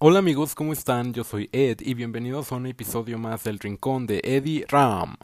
Hola 0.00 0.20
amigos, 0.20 0.54
¿cómo 0.54 0.72
están? 0.72 1.12
Yo 1.12 1.24
soy 1.24 1.48
Ed 1.52 1.78
y 1.80 1.94
bienvenidos 1.94 2.52
a 2.52 2.56
un 2.56 2.66
episodio 2.66 3.18
más 3.18 3.42
del 3.42 3.58
Rincón 3.58 4.06
de 4.06 4.20
Eddie 4.22 4.64
Ram. 4.68 5.16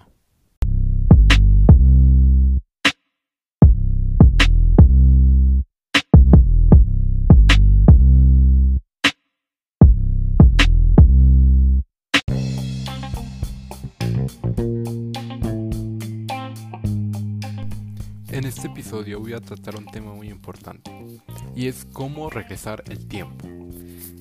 Voy 18.93 19.32
a 19.32 19.41
tratar 19.41 19.77
un 19.77 19.87
tema 19.87 20.12
muy 20.14 20.29
importante 20.29 20.91
y 21.57 21.69
es 21.69 21.87
cómo 21.93 22.30
regresar 22.30 22.85
el 22.89 23.07
tiempo. 23.07 23.49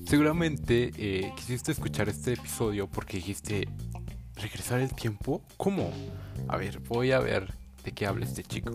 Seguramente 0.05 0.91
eh, 0.97 1.31
quisiste 1.35 1.71
escuchar 1.71 2.09
este 2.09 2.33
episodio 2.33 2.87
porque 2.87 3.17
dijiste, 3.17 3.67
¿regresar 4.35 4.79
el 4.79 4.93
tiempo? 4.93 5.41
¿Cómo? 5.57 5.91
A 6.47 6.57
ver, 6.57 6.79
voy 6.79 7.11
a 7.11 7.19
ver 7.19 7.53
de 7.83 7.91
qué 7.91 8.05
habla 8.07 8.25
este 8.25 8.43
chico. 8.43 8.71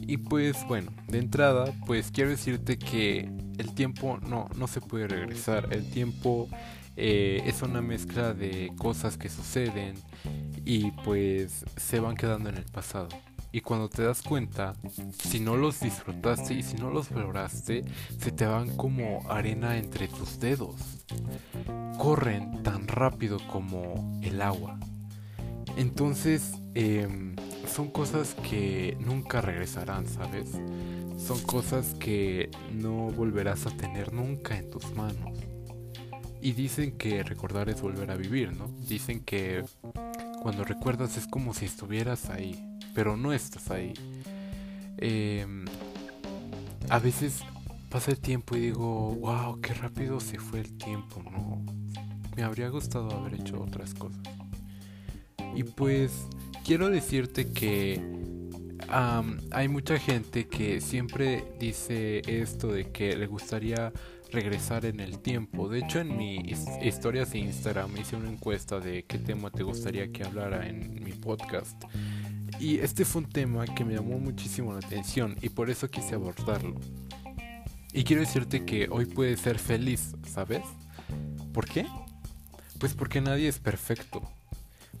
Y 0.00 0.16
pues 0.16 0.56
bueno, 0.66 0.92
de 1.08 1.18
entrada, 1.18 1.72
pues 1.86 2.10
quiero 2.10 2.30
decirte 2.30 2.78
que 2.78 3.30
el 3.58 3.74
tiempo 3.74 4.18
no, 4.18 4.48
no 4.56 4.66
se 4.66 4.80
puede 4.80 5.08
regresar. 5.08 5.68
El 5.72 5.88
tiempo 5.90 6.48
eh, 6.96 7.42
es 7.44 7.62
una 7.62 7.82
mezcla 7.82 8.34
de 8.34 8.72
cosas 8.76 9.16
que 9.16 9.28
suceden 9.28 9.94
y 10.64 10.90
pues 10.90 11.64
se 11.76 12.00
van 12.00 12.16
quedando 12.16 12.48
en 12.48 12.56
el 12.56 12.64
pasado. 12.64 13.08
Y 13.52 13.62
cuando 13.62 13.88
te 13.88 14.04
das 14.04 14.22
cuenta, 14.22 14.74
si 15.18 15.40
no 15.40 15.56
los 15.56 15.80
disfrutaste 15.80 16.54
y 16.54 16.62
si 16.62 16.76
no 16.76 16.90
los 16.90 17.10
valoraste, 17.10 17.84
se 18.18 18.30
te 18.30 18.46
van 18.46 18.76
como 18.76 19.28
arena 19.28 19.76
entre 19.76 20.06
tus 20.06 20.38
dedos. 20.38 20.76
Corren 21.98 22.62
tan 22.62 22.86
rápido 22.86 23.38
como 23.48 24.20
el 24.22 24.40
agua. 24.40 24.78
Entonces, 25.76 26.52
em, 26.74 27.34
son 27.66 27.90
cosas 27.90 28.34
que 28.48 28.96
nunca 29.00 29.40
regresarán, 29.40 30.06
¿sabes? 30.06 30.50
Son 31.18 31.40
cosas 31.42 31.94
que 31.94 32.50
no 32.72 33.10
volverás 33.10 33.66
a 33.66 33.70
tener 33.70 34.12
nunca 34.12 34.56
en 34.56 34.70
tus 34.70 34.94
manos. 34.94 35.38
Y 36.40 36.52
dicen 36.52 36.96
que 36.96 37.22
recordar 37.24 37.68
es 37.68 37.82
volver 37.82 38.10
a 38.12 38.16
vivir, 38.16 38.52
¿no? 38.52 38.68
Dicen 38.88 39.20
que 39.20 39.64
cuando 40.40 40.64
recuerdas 40.64 41.16
es 41.16 41.26
como 41.26 41.52
si 41.52 41.66
estuvieras 41.66 42.30
ahí 42.30 42.69
pero 42.94 43.16
no 43.16 43.32
estás 43.32 43.70
ahí. 43.70 43.94
Em, 44.98 45.64
a 46.88 46.98
veces 46.98 47.42
pasa 47.88 48.10
el 48.10 48.18
tiempo 48.18 48.56
y 48.56 48.60
digo, 48.60 49.14
wow, 49.16 49.60
qué 49.60 49.74
rápido 49.74 50.20
se 50.20 50.38
fue 50.38 50.60
el 50.60 50.76
tiempo, 50.78 51.22
¿no? 51.22 51.64
Me 52.36 52.42
habría 52.42 52.68
gustado 52.68 53.10
haber 53.10 53.34
hecho 53.40 53.60
otras 53.60 53.94
cosas. 53.94 54.22
Y 55.54 55.64
pues 55.64 56.28
quiero 56.64 56.88
decirte 56.88 57.50
que 57.52 58.00
hay 59.50 59.68
mucha 59.68 59.98
gente 59.98 60.46
que 60.46 60.80
siempre 60.80 61.44
dice 61.58 62.22
esto 62.26 62.68
de 62.68 62.90
que 62.90 63.16
le 63.16 63.26
gustaría 63.26 63.92
regresar 64.30 64.84
en 64.84 65.00
el 65.00 65.18
tiempo. 65.18 65.68
De 65.68 65.80
hecho, 65.80 66.00
en 66.00 66.16
mis 66.16 66.66
historias 66.82 67.32
de 67.32 67.40
Instagram 67.40 67.96
hice 67.96 68.16
una 68.16 68.30
encuesta 68.30 68.80
de 68.80 69.04
qué 69.04 69.18
tema 69.18 69.50
te 69.50 69.62
gustaría 69.62 70.10
que 70.10 70.24
hablara 70.24 70.66
en 70.68 71.02
mi 71.02 71.12
podcast. 71.12 71.82
Y 72.60 72.78
este 72.80 73.06
fue 73.06 73.22
un 73.22 73.28
tema 73.30 73.64
que 73.64 73.86
me 73.86 73.94
llamó 73.94 74.18
muchísimo 74.18 74.74
la 74.74 74.80
atención 74.80 75.34
y 75.40 75.48
por 75.48 75.70
eso 75.70 75.88
quise 75.88 76.14
abordarlo. 76.14 76.78
Y 77.94 78.04
quiero 78.04 78.20
decirte 78.20 78.66
que 78.66 78.86
hoy 78.90 79.06
puedes 79.06 79.40
ser 79.40 79.58
feliz, 79.58 80.14
¿sabes? 80.30 80.62
¿Por 81.54 81.66
qué? 81.66 81.86
Pues 82.78 82.92
porque 82.92 83.22
nadie 83.22 83.48
es 83.48 83.58
perfecto. 83.58 84.20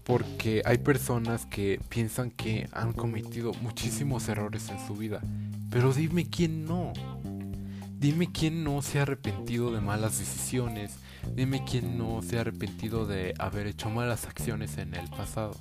Porque 0.04 0.62
hay 0.64 0.78
personas 0.78 1.44
que 1.44 1.78
piensan 1.90 2.30
que 2.30 2.66
han 2.72 2.94
cometido 2.94 3.52
muchísimos 3.60 4.26
errores 4.30 4.70
en 4.70 4.84
su 4.86 4.94
vida. 4.94 5.20
Pero 5.70 5.92
dime 5.92 6.30
quién 6.30 6.64
no. 6.64 6.94
Dime 7.98 8.32
quién 8.32 8.64
no 8.64 8.80
se 8.80 9.00
ha 9.00 9.02
arrepentido 9.02 9.70
de 9.70 9.82
malas 9.82 10.18
decisiones. 10.18 10.94
Dime 11.36 11.62
quién 11.70 11.98
no 11.98 12.22
se 12.22 12.38
ha 12.38 12.40
arrepentido 12.40 13.04
de 13.04 13.34
haber 13.38 13.66
hecho 13.66 13.90
malas 13.90 14.24
acciones 14.24 14.78
en 14.78 14.94
el 14.94 15.10
pasado 15.10 15.54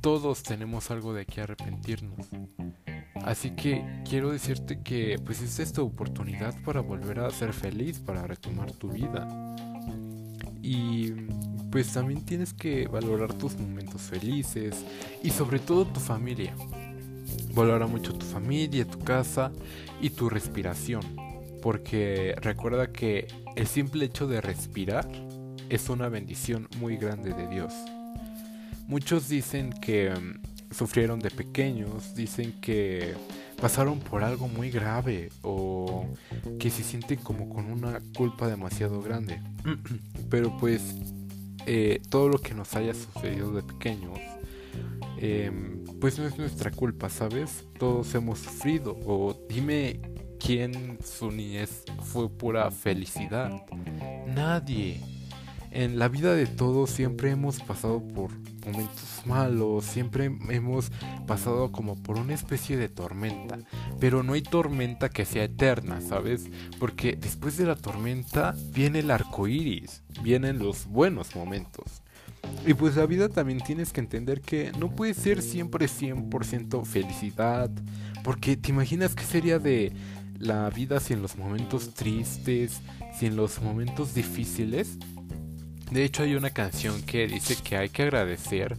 todos 0.00 0.42
tenemos 0.42 0.90
algo 0.90 1.12
de 1.12 1.26
que 1.26 1.40
arrepentirnos. 1.42 2.28
Así 3.24 3.50
que 3.50 3.84
quiero 4.08 4.30
decirte 4.30 4.80
que 4.82 5.18
pues 5.24 5.42
es 5.42 5.58
esta 5.58 5.82
oportunidad 5.82 6.54
para 6.64 6.80
volver 6.80 7.20
a 7.20 7.30
ser 7.30 7.52
feliz, 7.52 7.98
para 7.98 8.26
retomar 8.26 8.72
tu 8.72 8.90
vida. 8.90 9.28
Y 10.62 11.12
pues 11.70 11.92
también 11.92 12.24
tienes 12.24 12.52
que 12.54 12.88
valorar 12.88 13.34
tus 13.34 13.56
momentos 13.58 14.02
felices 14.02 14.84
y 15.22 15.30
sobre 15.30 15.58
todo 15.58 15.86
tu 15.86 16.00
familia. 16.00 16.54
Valora 17.54 17.86
mucho 17.86 18.12
tu 18.14 18.24
familia, 18.24 18.86
tu 18.86 18.98
casa 19.00 19.52
y 20.00 20.10
tu 20.10 20.30
respiración. 20.30 21.02
Porque 21.62 22.34
recuerda 22.40 22.90
que 22.90 23.28
el 23.54 23.66
simple 23.66 24.06
hecho 24.06 24.26
de 24.26 24.40
respirar 24.40 25.06
es 25.68 25.90
una 25.90 26.08
bendición 26.08 26.68
muy 26.78 26.96
grande 26.96 27.34
de 27.34 27.46
Dios. 27.48 27.74
Muchos 28.90 29.28
dicen 29.28 29.70
que 29.70 30.10
mm, 30.10 30.74
sufrieron 30.74 31.20
de 31.20 31.30
pequeños, 31.30 32.12
dicen 32.16 32.60
que 32.60 33.14
pasaron 33.60 34.00
por 34.00 34.24
algo 34.24 34.48
muy 34.48 34.68
grave 34.68 35.28
o 35.42 36.08
que 36.58 36.70
se 36.70 36.82
sienten 36.82 37.20
como 37.20 37.48
con 37.48 37.66
una 37.70 38.00
culpa 38.16 38.48
demasiado 38.48 39.00
grande. 39.00 39.40
Pero 40.28 40.56
pues 40.58 40.96
eh, 41.66 42.02
todo 42.08 42.28
lo 42.30 42.38
que 42.38 42.52
nos 42.52 42.74
haya 42.74 42.92
sucedido 42.92 43.52
de 43.52 43.62
pequeños, 43.62 44.18
em, 45.18 45.84
pues 46.00 46.18
no 46.18 46.26
es 46.26 46.36
nuestra 46.36 46.72
culpa, 46.72 47.08
¿sabes? 47.08 47.64
Todos 47.78 48.12
hemos 48.16 48.40
sufrido. 48.40 48.98
O 49.06 49.38
dime 49.48 50.00
quién 50.44 50.98
su 51.04 51.30
niñez 51.30 51.84
fue 52.02 52.28
pura 52.28 52.68
felicidad. 52.72 53.52
Nadie. 54.26 55.19
En 55.72 56.00
la 56.00 56.08
vida 56.08 56.34
de 56.34 56.46
todos 56.46 56.90
siempre 56.90 57.30
hemos 57.30 57.60
pasado 57.60 58.02
por 58.02 58.32
momentos 58.66 59.22
malos, 59.24 59.84
siempre 59.84 60.24
hemos 60.48 60.90
pasado 61.28 61.70
como 61.70 61.94
por 61.94 62.18
una 62.18 62.34
especie 62.34 62.76
de 62.76 62.88
tormenta, 62.88 63.58
pero 64.00 64.24
no 64.24 64.32
hay 64.32 64.42
tormenta 64.42 65.10
que 65.10 65.24
sea 65.24 65.44
eterna, 65.44 66.00
¿sabes? 66.00 66.46
Porque 66.80 67.16
después 67.16 67.56
de 67.56 67.66
la 67.66 67.76
tormenta 67.76 68.54
viene 68.72 68.98
el 68.98 69.12
arco 69.12 69.46
iris, 69.46 70.02
vienen 70.22 70.58
los 70.58 70.86
buenos 70.86 71.36
momentos. 71.36 72.02
Y 72.66 72.74
pues 72.74 72.96
la 72.96 73.06
vida 73.06 73.28
también 73.28 73.60
tienes 73.60 73.92
que 73.92 74.00
entender 74.00 74.40
que 74.40 74.72
no 74.72 74.90
puede 74.90 75.14
ser 75.14 75.40
siempre 75.40 75.86
100% 75.86 76.84
felicidad, 76.84 77.70
porque 78.24 78.56
te 78.56 78.70
imaginas 78.70 79.14
qué 79.14 79.24
sería 79.24 79.60
de 79.60 79.92
la 80.36 80.68
vida 80.70 80.98
si 80.98 81.12
en 81.12 81.22
los 81.22 81.36
momentos 81.36 81.94
tristes, 81.94 82.80
si 83.16 83.26
en 83.26 83.36
los 83.36 83.62
momentos 83.62 84.14
difíciles 84.14 84.98
de 85.90 86.04
hecho 86.04 86.22
hay 86.22 86.34
una 86.34 86.50
canción 86.50 87.02
que 87.02 87.26
dice 87.26 87.56
que 87.56 87.76
hay 87.76 87.88
que 87.88 88.02
agradecer 88.02 88.76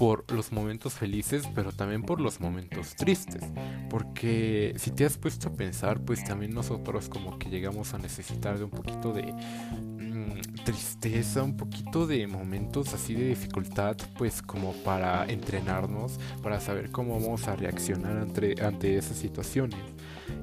por 0.00 0.24
los 0.32 0.50
momentos 0.50 0.94
felices, 0.94 1.46
pero 1.54 1.72
también 1.72 2.02
por 2.02 2.22
los 2.22 2.40
momentos 2.40 2.94
tristes. 2.96 3.42
Porque 3.90 4.72
si 4.78 4.92
te 4.92 5.04
has 5.04 5.18
puesto 5.18 5.48
a 5.48 5.52
pensar, 5.52 6.00
pues 6.00 6.24
también 6.24 6.54
nosotros 6.54 7.10
como 7.10 7.38
que 7.38 7.50
llegamos 7.50 7.92
a 7.92 7.98
necesitar 7.98 8.56
de 8.56 8.64
un 8.64 8.70
poquito 8.70 9.12
de 9.12 9.30
mm, 9.30 10.64
tristeza, 10.64 11.42
un 11.42 11.58
poquito 11.58 12.06
de 12.06 12.26
momentos 12.26 12.94
así 12.94 13.14
de 13.14 13.28
dificultad, 13.28 13.94
pues 14.16 14.40
como 14.40 14.72
para 14.84 15.26
entrenarnos, 15.26 16.18
para 16.42 16.60
saber 16.60 16.90
cómo 16.90 17.20
vamos 17.20 17.46
a 17.46 17.56
reaccionar 17.56 18.16
ante, 18.16 18.54
ante 18.64 18.96
esas 18.96 19.18
situaciones. 19.18 19.80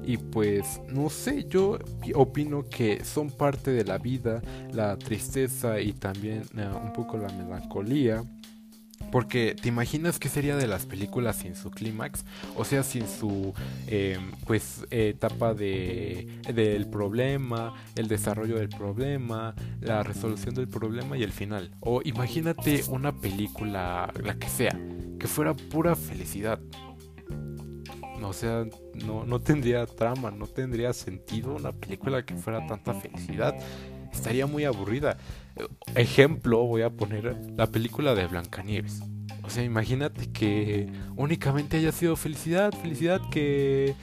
Y 0.08 0.16
pues 0.16 0.80
no 0.88 1.10
sé, 1.10 1.44
yo 1.50 1.78
opino 2.14 2.66
que 2.66 3.04
son 3.04 3.30
parte 3.30 3.72
de 3.72 3.84
la 3.84 3.98
vida, 3.98 4.40
la 4.72 4.96
tristeza 4.96 5.82
y 5.82 5.92
también 5.92 6.44
eh, 6.56 6.66
un 6.82 6.94
poco 6.94 7.18
la 7.18 7.28
melancolía. 7.28 8.24
Porque 9.12 9.54
te 9.54 9.68
imaginas 9.68 10.18
qué 10.18 10.30
sería 10.30 10.56
de 10.56 10.66
las 10.66 10.86
películas 10.86 11.36
sin 11.36 11.54
su 11.54 11.70
clímax, 11.70 12.24
o 12.56 12.64
sea, 12.64 12.82
sin 12.82 13.06
su 13.06 13.52
em, 13.86 14.32
pues 14.46 14.86
etapa 14.90 15.52
de 15.52 16.26
del 16.54 16.86
problema, 16.86 17.74
el 17.94 18.08
desarrollo 18.08 18.56
del 18.56 18.70
problema, 18.70 19.54
la 19.82 20.02
resolución 20.02 20.54
del 20.54 20.68
problema 20.68 21.18
y 21.18 21.22
el 21.22 21.32
final. 21.32 21.70
O 21.80 22.00
imagínate 22.02 22.82
una 22.88 23.12
película, 23.12 24.10
la 24.24 24.38
que 24.38 24.48
sea, 24.48 24.78
que 25.20 25.26
fuera 25.26 25.52
pura 25.52 25.94
felicidad. 25.94 26.58
O 28.24 28.32
sea, 28.32 28.66
no, 28.94 29.24
no 29.24 29.40
tendría 29.40 29.86
trama, 29.86 30.30
no 30.30 30.46
tendría 30.46 30.92
sentido 30.92 31.54
una 31.54 31.72
película 31.72 32.24
que 32.24 32.34
fuera 32.36 32.66
tanta 32.66 32.94
felicidad. 32.94 33.54
Estaría 34.12 34.46
muy 34.46 34.64
aburrida. 34.64 35.18
Ejemplo, 35.94 36.64
voy 36.64 36.82
a 36.82 36.90
poner 36.90 37.36
la 37.56 37.66
película 37.66 38.14
de 38.14 38.26
Blancanieves. 38.26 39.00
O 39.42 39.50
sea, 39.50 39.64
imagínate 39.64 40.30
que 40.30 40.92
únicamente 41.16 41.78
haya 41.78 41.92
sido 41.92 42.16
felicidad, 42.16 42.72
felicidad 42.72 43.20
que 43.30 43.94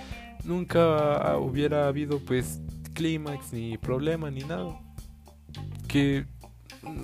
nunca 0.44 1.38
hubiera 1.38 1.88
habido 1.88 2.20
pues 2.20 2.62
clímax, 2.94 3.54
ni 3.54 3.78
problema, 3.78 4.32
ni 4.32 4.42
nada. 4.42 4.80
Que 5.88 6.26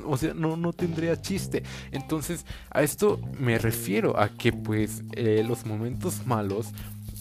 o 0.05 0.17
sea, 0.17 0.33
no, 0.33 0.57
no 0.57 0.73
tendría 0.73 1.21
chiste. 1.21 1.63
Entonces, 1.91 2.45
a 2.69 2.83
esto 2.83 3.19
me 3.39 3.57
refiero 3.57 4.19
a 4.19 4.29
que 4.29 4.53
pues 4.53 5.03
eh, 5.13 5.43
los 5.47 5.65
momentos 5.65 6.25
malos 6.25 6.71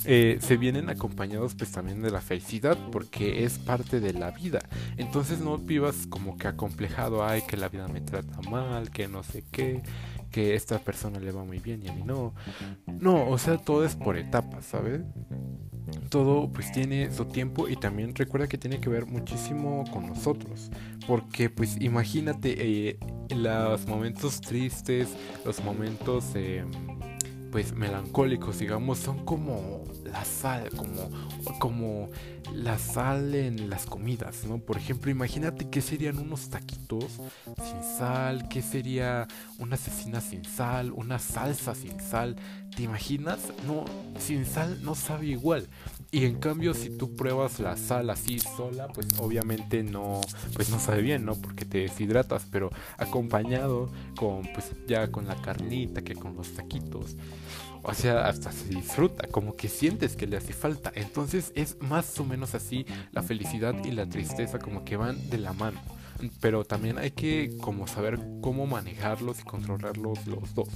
eh, 0.05 0.39
se 0.41 0.57
vienen 0.57 0.89
acompañados 0.89 1.55
pues 1.55 1.73
también 1.73 2.01
de 2.01 2.11
la 2.11 2.21
felicidad 2.21 2.79
porque 2.91 3.45
es 3.45 3.59
parte 3.59 4.01
de 4.01 4.13
la 4.13 4.31
vida. 4.31 4.61
Entonces 4.97 5.41
no 5.41 5.59
vivas 5.59 6.07
como 6.09 6.39
que 6.39 6.49
acomplejado, 6.49 7.25
ay, 7.25 7.43
que 7.47 7.57
la 7.57 7.69
vida 7.69 7.87
me 7.89 8.01
trata 8.01 8.41
mal, 8.49 8.91
que 8.91 9.09
no 9.09 9.23
sé 9.23 9.45
qué, 9.51 9.83
que 10.31 10.55
esta 10.55 10.79
persona 10.79 11.19
le 11.21 11.33
va 11.33 11.45
muy 11.45 11.59
bien 11.59 11.83
y 11.83 11.89
a 11.89 11.93
mí 11.93 12.03
no. 12.05 12.35
No, 12.87 13.29
o 13.29 13.37
sea, 13.37 13.59
todo 13.59 13.85
es 13.85 13.95
por 13.95 14.17
etapas, 14.17 14.65
¿sabes? 14.65 15.03
Todo 16.09 16.51
pues 16.51 16.73
tiene 16.73 17.13
su 17.13 17.27
tiempo 17.27 17.69
y 17.69 17.77
también 17.77 18.15
recuerda 18.15 18.49
que 18.49 18.59
tiene 18.59 18.81
que 18.81 18.89
ver 18.89 19.07
muchísimo 19.07 19.85
con 19.93 20.07
nosotros. 20.07 20.71
Porque 21.07 21.51
pues 21.51 21.77
imagínate 21.81 22.89
eh, 22.89 22.99
los 23.35 23.87
momentos 23.87 24.41
tristes, 24.41 25.09
los 25.45 25.63
momentos... 25.63 26.25
Eh, 26.35 26.65
pues 27.51 27.75
melancólicos, 27.75 28.59
digamos, 28.59 28.99
son 28.99 29.25
como 29.25 29.83
la 30.11 30.25
sal, 30.25 30.71
como, 30.71 31.11
como 31.59 32.11
la 32.55 32.79
sal 32.79 33.35
en 33.35 33.71
las 33.71 33.87
comidas, 33.87 34.45
¿no? 34.45 34.59
Por 34.59 34.77
ejemplo, 34.77 35.11
imagínate 35.11 35.69
que 35.69 35.81
serían 35.81 36.19
unos 36.19 36.51
taquitos 36.51 37.21
sin 37.57 37.83
sal, 37.99 38.49
que 38.49 38.63
sería 38.63 39.29
una 39.59 39.77
cecina 39.77 40.21
sin 40.21 40.45
sal, 40.45 40.93
una 40.93 41.19
salsa 41.19 41.75
sin 41.75 42.01
sal. 42.01 42.37
¿Te 42.75 42.83
imaginas? 42.85 43.41
No, 43.67 43.85
sin 44.19 44.47
sal 44.47 44.83
no 44.83 44.95
sabe 44.95 45.27
igual. 45.27 45.69
Y 46.13 46.25
en 46.25 46.39
cambio, 46.39 46.75
si 46.75 46.91
tú 46.91 47.15
pruebas 47.15 47.61
la 47.61 47.77
sal 47.77 48.11
así 48.11 48.39
sola, 48.41 48.89
pues 48.89 49.07
obviamente 49.19 49.83
no, 49.83 50.21
pues 50.55 50.71
no 50.71 50.79
sabe 50.81 51.03
bien, 51.03 51.25
¿no? 51.25 51.35
Porque 51.37 51.65
te 51.65 51.79
deshidratas, 51.79 52.47
pero 52.51 52.71
acompañado 52.99 53.91
con, 54.17 54.43
pues 54.53 54.73
ya 54.89 55.11
con 55.11 55.27
la 55.27 55.37
carnita, 55.37 56.03
que 56.03 56.15
con 56.15 56.35
los 56.35 56.53
taquitos. 56.55 57.17
O 57.83 57.95
sea, 57.95 58.27
hasta 58.27 58.53
se 58.53 58.69
disfruta, 58.69 59.27
como 59.29 59.57
que 59.57 59.69
sientes 59.69 60.17
que 60.17 60.27
le 60.27 60.37
hace 60.37 60.53
falta. 60.53 60.93
Entonces 60.95 61.53
es 61.55 61.77
más 61.81 62.19
o 62.21 62.25
menos 62.25 62.55
así 62.55 62.87
la 63.13 63.23
felicidad 63.23 63.75
y 63.85 63.93
la 63.93 64.07
tristeza 64.07 64.59
como 64.59 64.85
que 64.85 64.97
van 64.97 65.31
de 65.31 65.39
la 65.39 65.53
mano. 65.53 65.81
Pero 66.41 66.65
también 66.65 66.99
hay 66.99 67.13
que 67.13 67.57
como 67.61 67.87
saber 67.87 68.19
cómo 68.43 68.67
manejarlos 68.67 69.41
y 69.41 69.45
controlarlos 69.45 70.27
los 70.27 70.55
dos. 70.55 70.69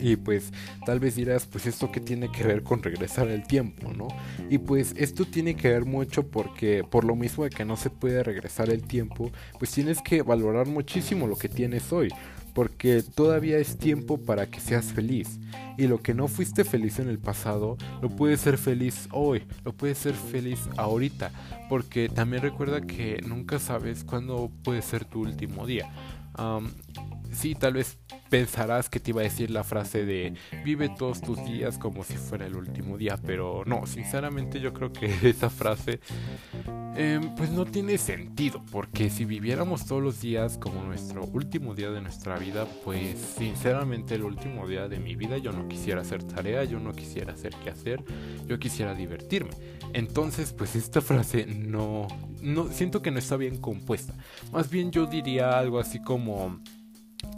Y 0.00 0.16
pues 0.16 0.52
tal 0.84 0.98
vez 0.98 1.14
dirás, 1.14 1.46
pues 1.46 1.66
esto 1.66 1.92
que 1.92 2.00
tiene 2.00 2.30
que 2.32 2.44
ver 2.44 2.62
con 2.62 2.82
regresar 2.82 3.28
el 3.28 3.46
tiempo, 3.46 3.92
¿no? 3.92 4.08
Y 4.50 4.58
pues 4.58 4.94
esto 4.96 5.24
tiene 5.24 5.54
que 5.54 5.68
ver 5.68 5.84
mucho 5.84 6.26
porque 6.26 6.82
por 6.82 7.04
lo 7.04 7.14
mismo 7.14 7.44
de 7.44 7.50
que 7.50 7.64
no 7.64 7.76
se 7.76 7.90
puede 7.90 8.22
regresar 8.24 8.70
el 8.70 8.82
tiempo, 8.82 9.30
pues 9.58 9.70
tienes 9.70 10.00
que 10.02 10.22
valorar 10.22 10.66
muchísimo 10.66 11.26
lo 11.26 11.36
que 11.36 11.48
tienes 11.48 11.92
hoy, 11.92 12.08
porque 12.54 13.02
todavía 13.02 13.58
es 13.58 13.78
tiempo 13.78 14.18
para 14.18 14.46
que 14.46 14.60
seas 14.60 14.86
feliz. 14.86 15.38
Y 15.78 15.86
lo 15.86 16.02
que 16.02 16.14
no 16.14 16.28
fuiste 16.28 16.64
feliz 16.64 16.98
en 16.98 17.08
el 17.08 17.18
pasado, 17.18 17.78
lo 18.02 18.10
puedes 18.10 18.40
ser 18.40 18.58
feliz 18.58 19.08
hoy, 19.10 19.44
lo 19.64 19.72
puedes 19.72 19.98
ser 19.98 20.14
feliz 20.14 20.68
ahorita, 20.76 21.30
porque 21.68 22.08
también 22.08 22.42
recuerda 22.42 22.82
que 22.82 23.20
nunca 23.26 23.58
sabes 23.58 24.04
cuándo 24.04 24.50
puede 24.62 24.82
ser 24.82 25.04
tu 25.04 25.20
último 25.20 25.66
día. 25.66 25.90
sí, 27.32 27.54
tal 27.54 27.74
vez 27.74 27.98
pensarás 28.28 28.90
que 28.90 29.00
te 29.00 29.10
iba 29.10 29.20
a 29.20 29.24
decir 29.24 29.50
la 29.50 29.64
frase 29.64 30.04
de 30.04 30.34
vive 30.64 30.90
todos 30.90 31.20
tus 31.20 31.42
días 31.44 31.78
como 31.78 32.04
si 32.04 32.16
fuera 32.16 32.46
el 32.46 32.56
último 32.56 32.98
día, 32.98 33.18
pero 33.24 33.62
no, 33.66 33.86
sinceramente 33.86 34.60
yo 34.60 34.72
creo 34.74 34.92
que 34.92 35.06
esa 35.28 35.48
frase 35.48 36.00
em, 36.96 37.34
pues 37.34 37.50
no 37.50 37.64
tiene 37.64 37.98
sentido, 37.98 38.62
porque 38.70 39.10
si 39.10 39.24
viviéramos 39.24 39.86
todos 39.86 40.02
los 40.02 40.20
días 40.20 40.58
como 40.58 40.82
nuestro 40.82 41.24
último 41.24 41.74
día 41.74 41.90
de 41.90 42.00
nuestra 42.00 42.38
vida, 42.38 42.66
pues 42.84 43.18
sinceramente 43.38 44.14
el 44.14 44.24
último 44.24 44.66
día 44.66 44.88
de 44.88 44.98
mi 44.98 45.16
vida 45.16 45.38
yo 45.38 45.52
no 45.52 45.68
quisiera 45.68 46.02
hacer 46.02 46.22
tarea, 46.22 46.64
yo 46.64 46.78
no 46.78 46.92
quisiera 46.92 47.32
hacer 47.32 47.54
qué 47.62 47.70
hacer, 47.70 48.04
yo 48.46 48.58
quisiera 48.58 48.94
divertirme. 48.94 49.50
Entonces, 49.92 50.52
pues 50.52 50.76
esta 50.76 51.00
frase 51.00 51.46
no, 51.46 52.08
no 52.40 52.68
siento 52.68 53.02
que 53.02 53.10
no 53.10 53.18
está 53.18 53.36
bien 53.36 53.58
compuesta. 53.58 54.14
Más 54.52 54.70
bien 54.70 54.90
yo 54.90 55.06
diría 55.06 55.58
algo 55.58 55.78
así 55.78 56.00
como 56.00 56.60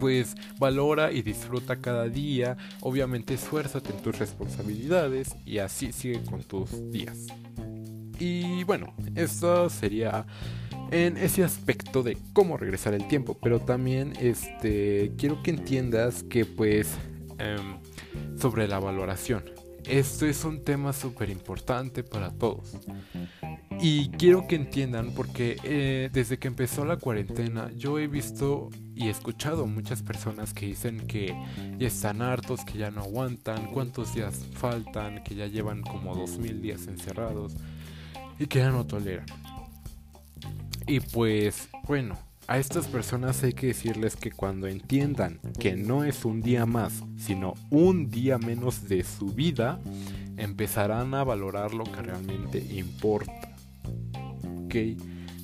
pues 0.00 0.34
valora 0.58 1.12
y 1.12 1.22
disfruta 1.22 1.76
cada 1.76 2.08
día, 2.08 2.56
obviamente 2.80 3.34
esfuérzate 3.34 3.90
en 3.90 4.02
tus 4.02 4.18
responsabilidades 4.18 5.36
y 5.44 5.58
así 5.58 5.92
sigue 5.92 6.22
con 6.24 6.42
tus 6.42 6.90
días. 6.90 7.26
Y 8.18 8.64
bueno, 8.64 8.94
esto 9.14 9.68
sería 9.68 10.26
en 10.90 11.16
ese 11.16 11.42
aspecto 11.42 12.02
de 12.02 12.16
cómo 12.32 12.56
regresar 12.56 12.94
el 12.94 13.08
tiempo, 13.08 13.36
pero 13.42 13.60
también 13.60 14.12
este 14.20 15.12
quiero 15.16 15.42
que 15.42 15.50
entiendas 15.50 16.22
que 16.22 16.44
pues 16.44 16.96
em, 17.38 17.78
sobre 18.38 18.68
la 18.68 18.78
valoración. 18.78 19.44
Esto 19.86 20.24
es 20.24 20.44
un 20.44 20.62
tema 20.64 20.94
súper 20.94 21.28
importante 21.28 22.02
para 22.02 22.30
todos. 22.30 22.78
Y 23.80 24.08
quiero 24.10 24.46
que 24.46 24.56
entiendan 24.56 25.12
porque 25.14 25.58
eh, 25.62 26.08
desde 26.10 26.38
que 26.38 26.48
empezó 26.48 26.86
la 26.86 26.96
cuarentena 26.96 27.70
yo 27.76 27.98
he 27.98 28.06
visto 28.06 28.70
y 28.94 29.08
escuchado 29.08 29.66
muchas 29.66 30.00
personas 30.02 30.54
que 30.54 30.66
dicen 30.66 31.06
que 31.06 31.36
ya 31.76 31.88
están 31.88 32.22
hartos, 32.22 32.64
que 32.64 32.78
ya 32.78 32.90
no 32.90 33.02
aguantan, 33.02 33.66
cuántos 33.72 34.14
días 34.14 34.46
faltan, 34.52 35.22
que 35.22 35.34
ya 35.34 35.48
llevan 35.48 35.82
como 35.82 36.14
dos 36.14 36.38
mil 36.38 36.62
días 36.62 36.86
encerrados 36.86 37.54
y 38.38 38.46
que 38.46 38.58
ya 38.60 38.70
no 38.70 38.86
toleran. 38.86 39.26
Y 40.86 41.00
pues 41.00 41.68
bueno, 41.86 42.18
a 42.46 42.58
estas 42.58 42.86
personas 42.86 43.42
hay 43.42 43.54
que 43.54 43.68
decirles 43.68 44.16
que 44.16 44.30
cuando 44.30 44.66
entiendan 44.66 45.40
que 45.58 45.76
no 45.76 46.04
es 46.04 46.24
un 46.24 46.42
día 46.42 46.66
más, 46.66 47.02
sino 47.16 47.54
un 47.70 48.10
día 48.10 48.38
menos 48.38 48.88
de 48.88 49.02
su 49.02 49.26
vida, 49.26 49.80
empezarán 50.36 51.14
a 51.14 51.24
valorar 51.24 51.72
lo 51.72 51.84
que 51.84 52.02
realmente 52.02 52.58
importa 52.58 53.54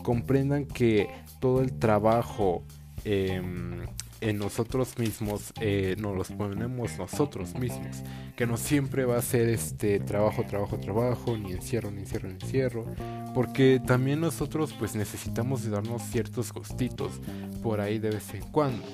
comprendan 0.03 0.67
que 0.67 1.09
todo 1.41 1.61
el 1.61 1.79
trabajo 1.79 2.65
em, 3.05 3.87
en 4.21 4.39
nosotros 4.39 4.99
mismos 4.99 5.53
eh, 5.61 5.97
nos 5.99 6.17
los 6.17 6.31
ponemos 6.31 6.99
nosotros 6.99 7.55
mismos. 7.55 8.03
Que 8.37 8.47
no 8.47 8.57
siempre 8.57 9.05
va 9.05 9.19
a 9.19 9.23
ser 9.23 9.49
este 9.49 10.01
trabajo, 10.01 10.45
trabajo, 10.45 10.79
trabajo, 10.79 11.37
ni 11.37 11.53
encierro, 11.53 11.91
ni 11.91 12.01
encierro, 12.01 12.29
ni 12.29 12.35
encierro. 12.35 12.87
Porque 13.35 13.81
también 13.85 14.21
nosotros 14.21 14.75
pues 14.79 14.95
necesitamos 14.95 15.69
darnos 15.69 16.03
ciertos 16.03 16.53
gustitos 16.53 17.21
por 17.63 17.81
ahí 17.81 17.99
de 17.99 18.11
vez 18.11 18.35
en 18.35 18.43
cuando. 18.51 18.85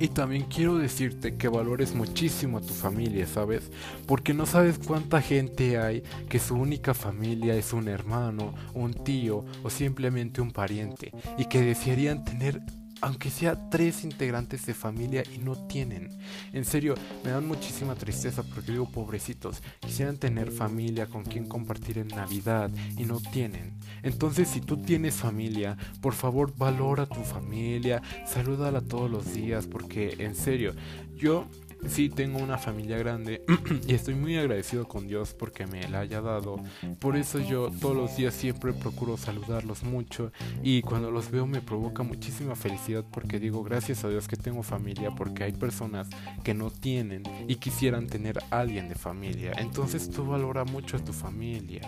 Y 0.00 0.08
también 0.08 0.44
quiero 0.44 0.78
decirte 0.78 1.36
que 1.36 1.48
valores 1.48 1.92
muchísimo 1.94 2.58
a 2.58 2.60
tu 2.60 2.72
familia, 2.72 3.26
¿sabes? 3.26 3.70
Porque 4.06 4.32
no 4.32 4.46
sabes 4.46 4.78
cuánta 4.78 5.20
gente 5.20 5.76
hay 5.76 6.02
que 6.28 6.38
su 6.38 6.54
única 6.54 6.94
familia 6.94 7.56
es 7.56 7.72
un 7.72 7.88
hermano, 7.88 8.54
un 8.74 8.94
tío 8.94 9.44
o 9.64 9.70
simplemente 9.70 10.40
un 10.40 10.52
pariente 10.52 11.12
y 11.36 11.46
que 11.46 11.62
desearían 11.62 12.24
tener 12.24 12.60
aunque 13.00 13.30
sea 13.30 13.68
tres 13.70 14.04
integrantes 14.04 14.66
de 14.66 14.74
familia 14.74 15.22
y 15.34 15.38
no 15.38 15.66
tienen. 15.66 16.18
En 16.52 16.64
serio, 16.64 16.94
me 17.24 17.30
dan 17.30 17.46
muchísima 17.46 17.94
tristeza 17.94 18.42
porque 18.42 18.72
digo, 18.72 18.90
pobrecitos, 18.90 19.62
quisieran 19.80 20.16
tener 20.16 20.50
familia 20.50 21.06
con 21.06 21.24
quien 21.24 21.46
compartir 21.46 21.98
en 21.98 22.08
Navidad 22.08 22.70
y 22.96 23.04
no 23.04 23.20
tienen. 23.20 23.78
Entonces, 24.02 24.48
si 24.48 24.60
tú 24.60 24.78
tienes 24.78 25.14
familia, 25.14 25.76
por 26.00 26.14
favor 26.14 26.54
valora 26.56 27.06
tu 27.06 27.22
familia, 27.22 28.02
salúdala 28.26 28.80
todos 28.80 29.10
los 29.10 29.32
días 29.32 29.66
porque 29.66 30.16
en 30.18 30.34
serio, 30.34 30.74
yo 31.16 31.48
sí 31.86 32.08
tengo 32.08 32.38
una 32.38 32.58
familia 32.58 32.98
grande 32.98 33.42
y 33.86 33.94
estoy 33.94 34.14
muy 34.14 34.36
agradecido 34.36 34.86
con 34.86 35.06
Dios 35.06 35.34
porque 35.34 35.66
me 35.66 35.88
la 35.88 36.00
haya 36.00 36.20
dado. 36.20 36.62
Por 36.98 37.16
eso 37.16 37.38
yo 37.38 37.70
todos 37.70 37.96
los 37.96 38.16
días 38.16 38.34
siempre 38.34 38.72
procuro 38.72 39.16
saludarlos 39.16 39.84
mucho 39.84 40.32
y 40.62 40.82
cuando 40.82 41.10
los 41.10 41.30
veo 41.30 41.46
me 41.46 41.60
provoca 41.60 42.02
muchísima 42.02 42.56
felicidad 42.56 43.04
porque 43.10 43.38
digo 43.38 43.62
gracias 43.62 44.04
a 44.04 44.08
Dios 44.08 44.28
que 44.28 44.36
tengo 44.36 44.62
familia 44.62 45.10
porque 45.10 45.44
hay 45.44 45.52
personas 45.52 46.08
que 46.44 46.54
no 46.54 46.70
tienen 46.70 47.22
y 47.46 47.56
quisieran 47.56 48.06
tener 48.06 48.38
alguien 48.50 48.88
de 48.88 48.94
familia. 48.94 49.52
Entonces 49.58 50.10
tú 50.10 50.26
valora 50.26 50.64
mucho 50.64 50.96
a 50.96 51.04
tu 51.04 51.12
familia. 51.12 51.82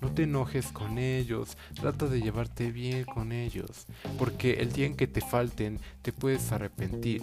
No 0.00 0.12
te 0.12 0.24
enojes 0.24 0.66
con 0.68 0.98
ellos, 0.98 1.56
trata 1.74 2.06
de 2.06 2.20
llevarte 2.20 2.72
bien 2.72 3.04
con 3.04 3.32
ellos 3.32 3.86
porque 4.18 4.54
el 4.54 4.72
día 4.72 4.86
en 4.86 4.96
que 4.96 5.06
te 5.06 5.20
falten 5.20 5.78
te 6.02 6.12
puedes 6.12 6.52
arrepentir. 6.52 7.22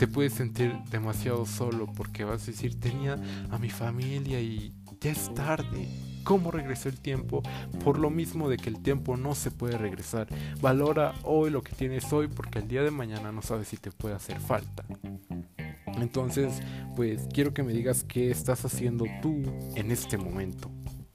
Te 0.00 0.08
puedes 0.08 0.32
sentir 0.32 0.72
demasiado 0.90 1.44
solo 1.44 1.86
porque 1.94 2.24
vas 2.24 2.44
a 2.44 2.46
decir, 2.46 2.80
tenía 2.80 3.18
a 3.50 3.58
mi 3.58 3.68
familia 3.68 4.40
y 4.40 4.72
ya 4.98 5.10
es 5.10 5.34
tarde. 5.34 5.88
¿Cómo 6.24 6.50
regresó 6.50 6.88
el 6.88 6.98
tiempo? 6.98 7.42
Por 7.84 7.98
lo 7.98 8.08
mismo 8.08 8.48
de 8.48 8.56
que 8.56 8.70
el 8.70 8.80
tiempo 8.82 9.18
no 9.18 9.34
se 9.34 9.50
puede 9.50 9.76
regresar. 9.76 10.26
Valora 10.62 11.12
hoy 11.22 11.50
lo 11.50 11.60
que 11.60 11.74
tienes 11.74 12.10
hoy 12.14 12.28
porque 12.28 12.60
el 12.60 12.68
día 12.68 12.82
de 12.82 12.90
mañana 12.90 13.30
no 13.30 13.42
sabes 13.42 13.68
si 13.68 13.76
te 13.76 13.90
puede 13.90 14.14
hacer 14.14 14.40
falta. 14.40 14.86
Entonces, 15.98 16.62
pues 16.96 17.28
quiero 17.30 17.52
que 17.52 17.62
me 17.62 17.74
digas 17.74 18.02
qué 18.02 18.30
estás 18.30 18.64
haciendo 18.64 19.04
tú 19.20 19.42
en 19.74 19.90
este 19.90 20.16
momento. 20.16 20.70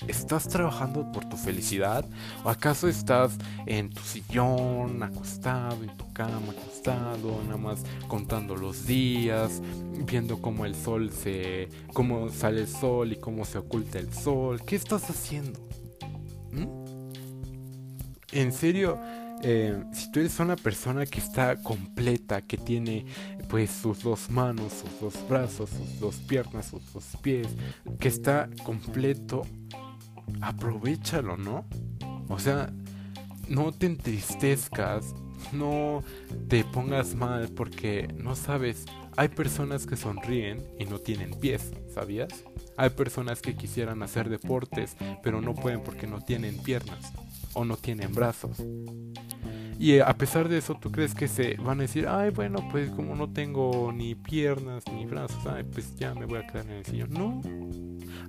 ¿Estás 0.07 0.47
trabajando 0.49 1.09
por 1.11 1.27
tu 1.29 1.37
felicidad? 1.37 2.05
¿O 2.43 2.49
acaso 2.49 2.87
estás 2.87 3.37
en 3.65 3.89
tu 3.89 4.01
sillón, 4.01 5.01
acostado, 5.01 5.83
en 5.83 5.95
tu 5.95 6.11
cama, 6.13 6.51
acostado, 6.51 7.41
nada 7.43 7.57
más 7.57 7.83
contando 8.07 8.55
los 8.55 8.85
días, 8.85 9.61
viendo 10.05 10.41
cómo 10.41 10.65
el 10.65 10.75
sol 10.75 11.11
se. 11.11 11.69
cómo 11.93 12.29
sale 12.29 12.61
el 12.61 12.67
sol 12.67 13.13
y 13.13 13.15
cómo 13.15 13.45
se 13.45 13.57
oculta 13.57 13.97
el 13.97 14.13
sol? 14.13 14.61
¿Qué 14.63 14.75
estás 14.75 15.09
haciendo? 15.09 15.59
¿Mm? 16.51 16.85
En 18.33 18.51
serio, 18.51 18.99
eh, 19.41 19.81
si 19.93 20.11
tú 20.11 20.19
eres 20.19 20.39
una 20.39 20.55
persona 20.55 21.05
que 21.05 21.19
está 21.19 21.55
completa, 21.55 22.41
que 22.41 22.57
tiene 22.57 23.05
pues 23.49 23.71
sus 23.71 24.03
dos 24.03 24.29
manos, 24.29 24.73
sus 24.73 24.99
dos 24.99 25.29
brazos, 25.29 25.69
sus 25.69 25.99
dos 25.99 26.15
piernas, 26.15 26.67
sus 26.67 26.93
dos 26.93 27.05
pies, 27.21 27.47
que 27.99 28.07
está 28.07 28.49
completo, 28.63 29.43
aprovechalo, 30.41 31.37
¿no? 31.37 31.65
O 32.29 32.39
sea, 32.39 32.71
no 33.47 33.71
te 33.71 33.85
entristezcas, 33.85 35.13
no 35.51 36.03
te 36.47 36.63
pongas 36.63 37.15
mal 37.15 37.49
porque 37.49 38.07
no 38.17 38.35
sabes, 38.35 38.85
hay 39.17 39.29
personas 39.29 39.85
que 39.85 39.95
sonríen 39.95 40.63
y 40.79 40.85
no 40.85 40.99
tienen 40.99 41.31
pies, 41.39 41.71
¿sabías? 41.93 42.43
Hay 42.77 42.89
personas 42.89 43.41
que 43.41 43.55
quisieran 43.55 44.03
hacer 44.03 44.29
deportes, 44.29 44.97
pero 45.23 45.41
no 45.41 45.53
pueden 45.53 45.81
porque 45.81 46.07
no 46.07 46.19
tienen 46.21 46.57
piernas 46.57 47.13
o 47.53 47.63
no 47.63 47.77
tienen 47.77 48.13
brazos. 48.13 48.61
Y 49.77 49.93
eh, 49.93 50.03
a 50.03 50.17
pesar 50.17 50.47
de 50.47 50.57
eso, 50.57 50.75
¿tú 50.75 50.91
crees 50.91 51.13
que 51.13 51.27
se 51.27 51.55
van 51.55 51.79
a 51.79 51.83
decir, 51.83 52.07
ay, 52.07 52.29
bueno, 52.29 52.67
pues 52.71 52.89
como 52.91 53.15
no 53.15 53.31
tengo 53.31 53.91
ni 53.91 54.15
piernas 54.15 54.83
ni 54.91 55.05
brazos, 55.05 55.45
ay, 55.47 55.63
pues 55.63 55.95
ya 55.95 56.13
me 56.13 56.25
voy 56.25 56.39
a 56.39 56.47
quedar 56.47 56.65
en 56.65 56.71
el 56.71 56.85
sillón? 56.85 57.09
No, 57.11 57.41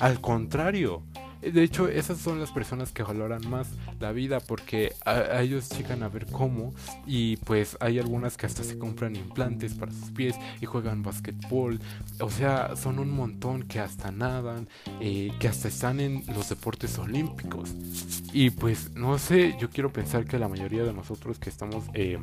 al 0.00 0.20
contrario, 0.20 1.02
de 1.40 1.62
hecho, 1.62 1.88
esas 1.88 2.18
son 2.18 2.40
las 2.40 2.50
personas 2.50 2.92
que 2.92 3.02
valoran 3.02 3.48
más 3.48 3.68
la 4.00 4.12
vida 4.12 4.40
porque 4.40 4.92
a, 5.04 5.40
ellos 5.42 5.68
llegan 5.70 6.02
a 6.02 6.08
ver 6.08 6.26
cómo 6.26 6.74
y 7.06 7.36
pues 7.38 7.76
hay 7.80 7.98
algunas 7.98 8.36
que 8.36 8.46
hasta 8.46 8.64
se 8.64 8.78
compran 8.78 9.16
implantes 9.16 9.74
para 9.74 9.92
sus 9.92 10.10
pies 10.10 10.36
y 10.60 10.66
juegan 10.66 11.02
basquetbol. 11.02 11.80
O 12.20 12.30
sea, 12.30 12.76
son 12.76 12.98
un 12.98 13.10
montón 13.10 13.62
que 13.64 13.80
hasta 13.80 14.10
nadan, 14.10 14.68
eh, 15.00 15.32
que 15.38 15.48
hasta 15.48 15.68
están 15.68 16.00
en 16.00 16.24
los 16.34 16.48
deportes 16.48 16.98
olímpicos. 16.98 17.74
Y 18.32 18.50
pues 18.50 18.94
no 18.94 19.18
sé, 19.18 19.56
yo 19.60 19.70
quiero 19.70 19.92
pensar 19.92 20.24
que 20.24 20.38
la 20.38 20.48
mayoría 20.48 20.84
de 20.84 20.92
nosotros 20.92 21.38
que 21.38 21.50
estamos... 21.50 21.84
Eh, 21.94 22.18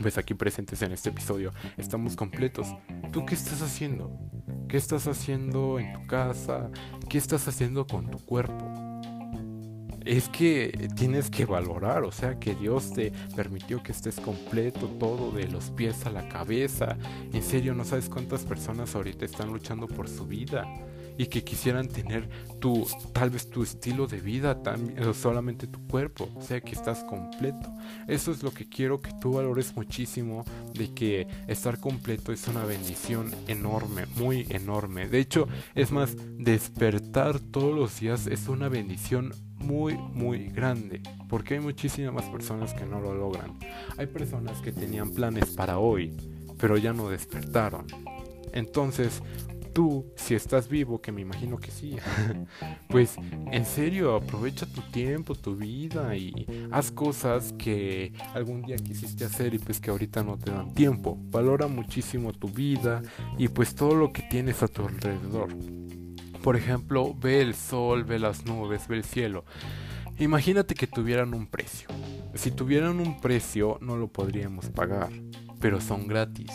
pues 0.00 0.18
aquí 0.18 0.34
presentes 0.34 0.82
en 0.82 0.92
este 0.92 1.08
episodio, 1.08 1.52
estamos 1.76 2.14
completos. 2.14 2.68
¿Tú 3.12 3.26
qué 3.26 3.34
estás 3.34 3.60
haciendo? 3.60 4.16
¿Qué 4.70 4.76
estás 4.76 5.08
haciendo 5.08 5.80
en 5.80 5.92
tu 5.92 6.06
casa? 6.06 6.70
¿Qué 7.08 7.18
estás 7.18 7.48
haciendo 7.48 7.88
con 7.88 8.08
tu 8.08 8.18
cuerpo? 8.18 8.72
Es 10.04 10.28
que 10.28 10.88
tienes 10.94 11.28
que 11.28 11.44
valorar, 11.44 12.04
o 12.04 12.12
sea, 12.12 12.38
que 12.38 12.54
Dios 12.54 12.92
te 12.92 13.12
permitió 13.34 13.82
que 13.82 13.90
estés 13.90 14.20
completo, 14.20 14.86
todo 14.86 15.32
de 15.32 15.48
los 15.48 15.70
pies 15.70 16.06
a 16.06 16.10
la 16.10 16.28
cabeza. 16.28 16.96
En 17.32 17.42
serio, 17.42 17.74
no 17.74 17.84
sabes 17.84 18.08
cuántas 18.08 18.44
personas 18.44 18.94
ahorita 18.94 19.24
están 19.24 19.52
luchando 19.52 19.88
por 19.88 20.08
su 20.08 20.24
vida 20.28 20.64
y 21.20 21.26
que 21.26 21.44
quisieran 21.44 21.86
tener 21.86 22.30
tu, 22.60 22.86
tal 23.12 23.28
vez 23.28 23.50
tu 23.50 23.62
estilo 23.62 24.06
de 24.06 24.22
vida, 24.22 24.62
también, 24.62 25.12
solamente 25.12 25.66
tu 25.66 25.86
cuerpo, 25.86 26.30
o 26.34 26.40
sea 26.40 26.62
que 26.62 26.72
estás 26.72 27.04
completo. 27.04 27.74
Eso 28.08 28.32
es 28.32 28.42
lo 28.42 28.52
que 28.52 28.66
quiero 28.66 29.02
que 29.02 29.10
tú 29.20 29.34
valores 29.34 29.76
muchísimo, 29.76 30.46
de 30.72 30.94
que 30.94 31.26
estar 31.46 31.78
completo 31.78 32.32
es 32.32 32.48
una 32.48 32.64
bendición 32.64 33.34
enorme, 33.48 34.06
muy 34.16 34.46
enorme. 34.48 35.08
De 35.08 35.18
hecho, 35.18 35.46
es 35.74 35.92
más, 35.92 36.16
despertar 36.38 37.38
todos 37.38 37.74
los 37.74 38.00
días 38.00 38.26
es 38.26 38.48
una 38.48 38.70
bendición 38.70 39.34
muy, 39.58 39.98
muy 39.98 40.46
grande, 40.48 41.02
porque 41.28 41.52
hay 41.52 41.60
muchísimas 41.60 42.24
personas 42.30 42.72
que 42.72 42.86
no 42.86 42.98
lo 42.98 43.12
logran. 43.12 43.58
Hay 43.98 44.06
personas 44.06 44.62
que 44.62 44.72
tenían 44.72 45.10
planes 45.10 45.50
para 45.50 45.76
hoy, 45.76 46.16
pero 46.58 46.78
ya 46.78 46.94
no 46.94 47.10
despertaron. 47.10 47.84
Entonces, 48.54 49.22
tú, 49.72 50.12
si 50.16 50.34
estás 50.34 50.68
vivo, 50.68 51.00
que 51.00 51.12
me 51.12 51.20
imagino 51.20 51.58
que 51.58 51.70
sí, 51.70 51.96
pues 52.88 53.16
en 53.50 53.64
serio, 53.64 54.14
aprovecha 54.14 54.66
tu 54.66 54.80
tiempo, 54.90 55.34
tu 55.34 55.56
vida 55.56 56.16
y 56.16 56.46
haz 56.70 56.90
cosas 56.90 57.54
que 57.58 58.12
algún 58.34 58.62
día 58.62 58.76
quisiste 58.76 59.24
hacer 59.24 59.54
y 59.54 59.58
pues 59.58 59.80
que 59.80 59.90
ahorita 59.90 60.22
no 60.22 60.38
te 60.38 60.50
dan 60.50 60.74
tiempo. 60.74 61.18
Valora 61.30 61.66
muchísimo 61.66 62.32
tu 62.32 62.48
vida 62.48 63.02
y 63.38 63.48
pues 63.48 63.74
todo 63.74 63.94
lo 63.94 64.12
que 64.12 64.22
tienes 64.22 64.62
a 64.62 64.68
tu 64.68 64.86
alrededor. 64.86 65.48
Por 66.42 66.56
ejemplo, 66.56 67.14
ve 67.14 67.40
el 67.40 67.54
sol, 67.54 68.04
ve 68.04 68.18
las 68.18 68.46
nubes, 68.46 68.88
ve 68.88 68.96
el 68.96 69.04
cielo. 69.04 69.44
Imagínate 70.18 70.74
que 70.74 70.86
tuvieran 70.86 71.34
un 71.34 71.46
precio. 71.46 71.88
Si 72.34 72.50
tuvieran 72.50 73.00
un 73.00 73.20
precio 73.20 73.78
no 73.80 73.96
lo 73.96 74.08
podríamos 74.08 74.68
pagar, 74.68 75.10
pero 75.60 75.80
son 75.80 76.06
gratis 76.06 76.50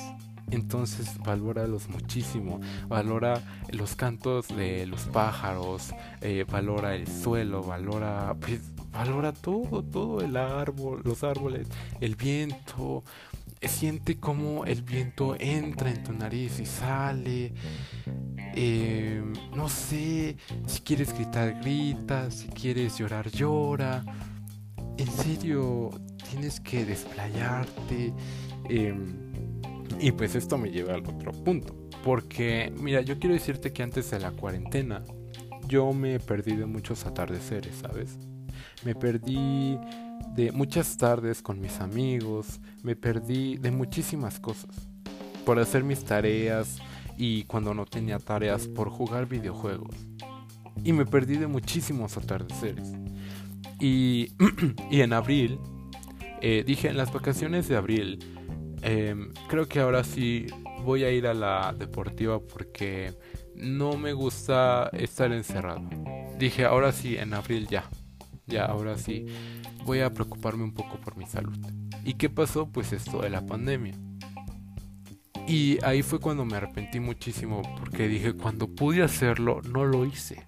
entonces 0.51 1.17
valóralos 1.19 1.89
muchísimo, 1.89 2.59
valora 2.87 3.41
los 3.69 3.95
cantos 3.95 4.47
de 4.49 4.85
los 4.85 5.01
pájaros, 5.05 5.93
eh, 6.21 6.45
valora 6.49 6.95
el 6.95 7.07
suelo, 7.07 7.63
valora, 7.63 8.35
pues, 8.39 8.61
valora 8.91 9.33
todo, 9.33 9.83
todo 9.83 10.21
el 10.21 10.37
árbol, 10.37 11.01
los 11.03 11.23
árboles, 11.23 11.67
el 11.99 12.15
viento, 12.15 13.03
siente 13.67 14.17
como 14.17 14.65
el 14.65 14.83
viento 14.83 15.35
entra 15.39 15.89
en 15.89 16.03
tu 16.03 16.13
nariz 16.13 16.59
y 16.59 16.65
sale. 16.65 17.53
Eh, 18.55 19.21
no 19.55 19.67
sé, 19.69 20.37
si 20.65 20.81
quieres 20.81 21.13
gritar, 21.13 21.59
grita, 21.61 22.31
si 22.31 22.47
quieres 22.47 22.97
llorar, 22.97 23.29
llora. 23.29 24.03
En 24.97 25.07
serio, 25.07 25.89
tienes 26.29 26.59
que 26.59 26.85
desplayarte. 26.85 28.13
Em, 28.69 29.24
y 29.99 30.11
pues 30.11 30.35
esto 30.35 30.57
me 30.57 30.71
lleva 30.71 30.93
al 30.93 31.07
otro 31.07 31.31
punto. 31.31 31.75
Porque, 32.03 32.71
mira, 32.79 33.01
yo 33.01 33.19
quiero 33.19 33.33
decirte 33.33 33.73
que 33.73 33.83
antes 33.83 34.11
de 34.11 34.19
la 34.19 34.31
cuarentena 34.31 35.03
yo 35.67 35.91
me 35.93 36.19
perdí 36.19 36.55
de 36.55 36.65
muchos 36.65 37.05
atardeceres, 37.05 37.77
¿sabes? 37.77 38.17
Me 38.83 38.93
perdí 38.93 39.79
de 40.35 40.51
muchas 40.51 40.97
tardes 40.97 41.41
con 41.41 41.59
mis 41.59 41.79
amigos, 41.79 42.59
me 42.83 42.95
perdí 42.95 43.57
de 43.57 43.71
muchísimas 43.71 44.39
cosas. 44.39 44.87
Por 45.45 45.59
hacer 45.59 45.83
mis 45.83 46.03
tareas 46.03 46.77
y 47.17 47.43
cuando 47.45 47.73
no 47.73 47.85
tenía 47.85 48.19
tareas 48.19 48.67
por 48.67 48.89
jugar 48.89 49.27
videojuegos. 49.27 49.95
Y 50.83 50.93
me 50.93 51.05
perdí 51.05 51.37
de 51.37 51.47
muchísimos 51.47 52.17
atardeceres. 52.17 52.91
Y, 53.79 54.33
y 54.91 55.01
en 55.01 55.13
abril, 55.13 55.59
eh, 56.41 56.63
dije, 56.65 56.89
en 56.89 56.97
las 56.97 57.11
vacaciones 57.11 57.67
de 57.67 57.75
abril, 57.77 58.19
Em, 58.87 59.33
creo 59.47 59.67
que 59.67 59.79
ahora 59.79 60.03
sí 60.03 60.45
voy 60.83 61.03
a 61.05 61.11
ir 61.11 61.25
a 61.25 61.33
la 61.33 61.73
deportiva 61.73 62.39
porque 62.39 63.15
no 63.55 63.97
me 63.97 64.13
gusta 64.13 64.91
estar 64.93 65.31
encerrado. 65.31 65.89
Dije, 66.37 66.65
ahora 66.65 66.91
sí, 66.91 67.17
en 67.17 67.33
abril 67.33 67.67
ya. 67.67 67.89
Ya, 68.45 68.65
ahora 68.65 68.95
sí. 68.95 69.25
Voy 69.85 70.01
a 70.01 70.13
preocuparme 70.13 70.63
un 70.63 70.75
poco 70.75 71.01
por 71.01 71.17
mi 71.17 71.25
salud. 71.25 71.57
¿Y 72.03 72.13
qué 72.13 72.29
pasó? 72.29 72.67
Pues 72.67 72.93
esto 72.93 73.23
de 73.23 73.31
la 73.31 73.43
pandemia. 73.43 73.95
Y 75.47 75.79
ahí 75.83 76.03
fue 76.03 76.19
cuando 76.19 76.45
me 76.45 76.57
arrepentí 76.57 76.99
muchísimo 76.99 77.63
porque 77.79 78.07
dije, 78.07 78.33
cuando 78.33 78.67
pude 78.67 79.01
hacerlo, 79.01 79.61
no 79.63 79.83
lo 79.83 80.05
hice 80.05 80.45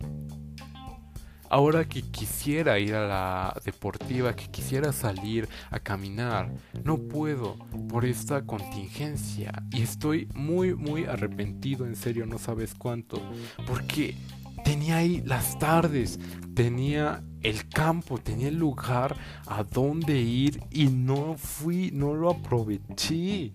ahora 1.49 1.85
que 1.85 2.01
quisiera 2.01 2.79
ir 2.79 2.95
a 2.95 3.07
la 3.07 3.61
deportiva, 3.63 4.35
que 4.35 4.47
quisiera 4.47 4.91
salir 4.91 5.47
a 5.69 5.79
caminar, 5.79 6.51
no 6.83 6.97
puedo 6.97 7.57
por 7.89 8.05
esta 8.05 8.45
contingencia 8.45 9.51
y 9.71 9.81
estoy 9.81 10.27
muy 10.33 10.75
muy 10.75 11.05
arrepentido, 11.05 11.85
en 11.85 11.95
serio, 11.95 12.25
no 12.25 12.37
sabes 12.37 12.73
cuánto, 12.73 13.21
porque 13.65 14.15
tenía 14.63 14.97
ahí 14.97 15.21
las 15.25 15.57
tardes, 15.59 16.19
tenía 16.53 17.23
el 17.41 17.69
campo, 17.69 18.17
tenía 18.17 18.49
el 18.49 18.57
lugar 18.57 19.15
a 19.45 19.63
dónde 19.63 20.19
ir 20.19 20.61
y 20.71 20.87
no 20.87 21.35
fui, 21.37 21.91
no 21.91 22.13
lo 22.15 22.29
aproveché 22.29 23.53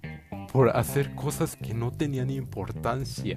por 0.52 0.74
hacer 0.76 1.14
cosas 1.14 1.56
que 1.56 1.74
no 1.74 1.90
tenían 1.90 2.30
importancia. 2.30 3.36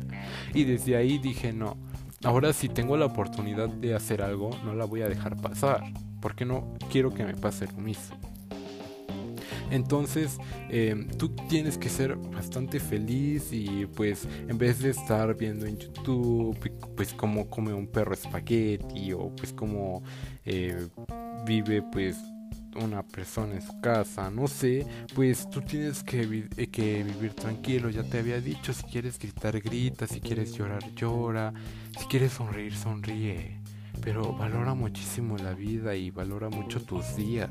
Y 0.54 0.64
desde 0.66 0.96
ahí 0.96 1.18
dije, 1.18 1.52
no, 1.52 1.78
Ahora 2.26 2.54
si 2.54 2.70
tengo 2.70 2.98
la 2.98 3.06
oportunidad 3.06 3.70
de 3.70 3.94
hacer 3.94 4.24
algo, 4.24 4.50
no 4.66 4.74
la 4.74 4.86
voy 4.86 5.04
a 5.04 5.08
dejar 5.08 5.40
pasar, 5.40 5.84
porque 6.22 6.44
no 6.44 6.74
quiero 6.92 7.14
que 7.14 7.24
me 7.24 7.36
pase 7.36 7.68
lo 7.68 7.78
mismo. 7.78 8.18
Entonces, 9.70 10.40
em, 10.70 11.08
tú 11.08 11.30
tienes 11.48 11.78
que 11.78 11.88
ser 11.88 12.16
bastante 12.16 12.80
feliz 12.80 13.50
y 13.52 13.86
pues 13.86 14.28
en 14.48 14.58
vez 14.58 14.80
de 14.80 14.90
estar 14.90 15.36
viendo 15.36 15.68
en 15.68 15.78
YouTube, 15.78 16.58
pues 16.96 17.14
cómo 17.14 17.48
come 17.48 17.76
un 17.76 17.86
perro 17.86 18.16
espagueti 18.16 19.14
o 19.14 19.30
pues 19.36 19.54
cómo 19.54 20.02
eh, 20.46 20.88
vive 21.46 21.84
pues 21.84 22.18
una 22.76 23.04
persona 23.04 23.56
en 23.56 23.62
su 23.62 23.80
casa, 23.82 24.30
no 24.30 24.48
sé, 24.48 24.86
pues 25.14 25.50
tú 25.50 25.62
tienes 25.62 26.04
que, 26.04 26.48
eh, 26.58 26.68
que 26.68 27.04
vivir 27.04 27.34
tranquilo, 27.34 27.90
ya 27.90 28.04
te 28.04 28.20
había 28.20 28.40
dicho, 28.40 28.74
si 28.74 28.84
quieres 28.84 29.18
gritar, 29.20 29.60
grita, 29.62 30.08
si 30.08 30.20
quieres 30.22 30.54
llorar, 30.54 30.84
llora, 30.96 31.54
si 31.98 32.06
quieres 32.06 32.34
sonreír, 32.34 32.76
sonríe. 32.76 33.62
pero 34.02 34.34
valora 34.34 34.74
muchísimo 34.74 35.38
la 35.38 35.54
vida 35.54 35.96
y 35.96 36.12
valora 36.12 36.50
mucho 36.50 36.82
tus 36.82 37.16
días. 37.16 37.50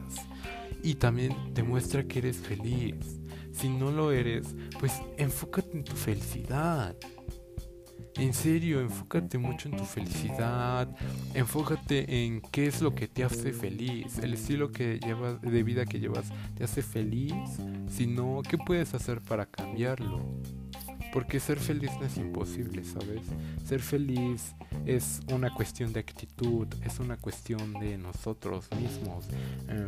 Y 0.82 0.96
también 0.96 1.34
demuestra 1.54 2.04
que 2.04 2.18
eres 2.18 2.36
feliz. 2.36 2.96
Si 3.52 3.68
no 3.68 3.90
lo 3.90 4.12
eres, 4.12 4.54
pues 4.78 4.92
enfócate 5.16 5.72
en 5.72 5.84
tu 5.84 5.96
felicidad. 5.96 6.94
En 8.16 8.32
serio, 8.32 8.80
enfócate 8.80 9.38
mucho 9.38 9.68
en 9.68 9.76
tu 9.76 9.84
felicidad, 9.84 10.88
enfócate 11.34 12.24
en 12.24 12.40
qué 12.52 12.66
es 12.66 12.80
lo 12.80 12.94
que 12.94 13.08
te 13.08 13.24
hace 13.24 13.52
feliz, 13.52 14.18
el 14.18 14.34
estilo 14.34 14.70
que 14.70 15.00
llevas 15.00 15.40
de 15.40 15.62
vida 15.64 15.84
que 15.84 15.98
llevas 15.98 16.26
te 16.54 16.62
hace 16.62 16.82
feliz, 16.82 17.34
si 17.90 18.06
no, 18.06 18.42
¿qué 18.48 18.56
puedes 18.56 18.94
hacer 18.94 19.20
para 19.20 19.46
cambiarlo? 19.46 20.20
Porque 21.12 21.40
ser 21.40 21.58
feliz 21.58 21.90
no 21.98 22.06
es 22.06 22.16
imposible, 22.16 22.84
¿sabes? 22.84 23.26
Ser 23.64 23.80
feliz 23.80 24.54
es 24.86 25.20
una 25.32 25.52
cuestión 25.52 25.92
de 25.92 26.00
actitud, 26.00 26.68
es 26.84 27.00
una 27.00 27.16
cuestión 27.16 27.72
de 27.74 27.98
nosotros 27.98 28.68
mismos. 28.80 29.26
Em, 29.68 29.86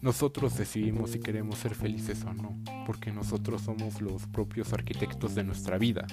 nosotros 0.00 0.56
decidimos 0.56 1.10
si 1.10 1.18
queremos 1.18 1.58
ser 1.58 1.74
felices 1.74 2.24
o 2.24 2.32
no, 2.32 2.56
porque 2.86 3.12
nosotros 3.12 3.62
somos 3.62 4.00
los 4.00 4.26
propios 4.28 4.72
arquitectos 4.72 5.34
de 5.34 5.44
nuestra 5.44 5.78
vida. 5.78 6.06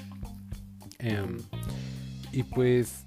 Em, 1.00 1.38
y 2.32 2.44
pues, 2.44 3.06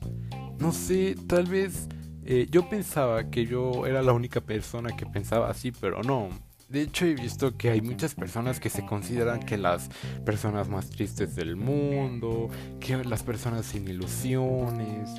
no 0.58 0.72
sé, 0.72 1.16
tal 1.26 1.46
vez 1.46 1.88
eh, 2.24 2.46
yo 2.50 2.68
pensaba 2.68 3.30
que 3.30 3.46
yo 3.46 3.86
era 3.86 4.02
la 4.02 4.12
única 4.12 4.40
persona 4.40 4.96
que 4.96 5.06
pensaba 5.06 5.50
así, 5.50 5.72
pero 5.72 6.02
no. 6.02 6.28
De 6.68 6.82
hecho, 6.82 7.04
he 7.04 7.14
visto 7.14 7.56
que 7.56 7.70
hay 7.70 7.80
muchas 7.80 8.14
personas 8.14 8.60
que 8.60 8.70
se 8.70 8.86
consideran 8.86 9.40
que 9.40 9.58
las 9.58 9.88
personas 10.24 10.68
más 10.68 10.88
tristes 10.88 11.34
del 11.34 11.56
mundo, 11.56 12.48
que 12.78 13.02
las 13.04 13.24
personas 13.24 13.66
sin 13.66 13.88
ilusiones. 13.88 15.10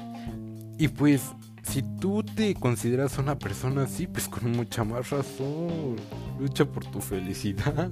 Y 0.78 0.88
pues, 0.88 1.24
si 1.64 1.84
tú 2.00 2.24
te 2.24 2.54
consideras 2.56 3.18
una 3.18 3.38
persona 3.38 3.84
así, 3.84 4.08
pues 4.08 4.28
con 4.28 4.52
mucha 4.52 4.84
más 4.84 5.10
razón, 5.10 5.96
lucha 6.40 6.66
por 6.66 6.86
tu 6.86 7.00
felicidad. 7.00 7.92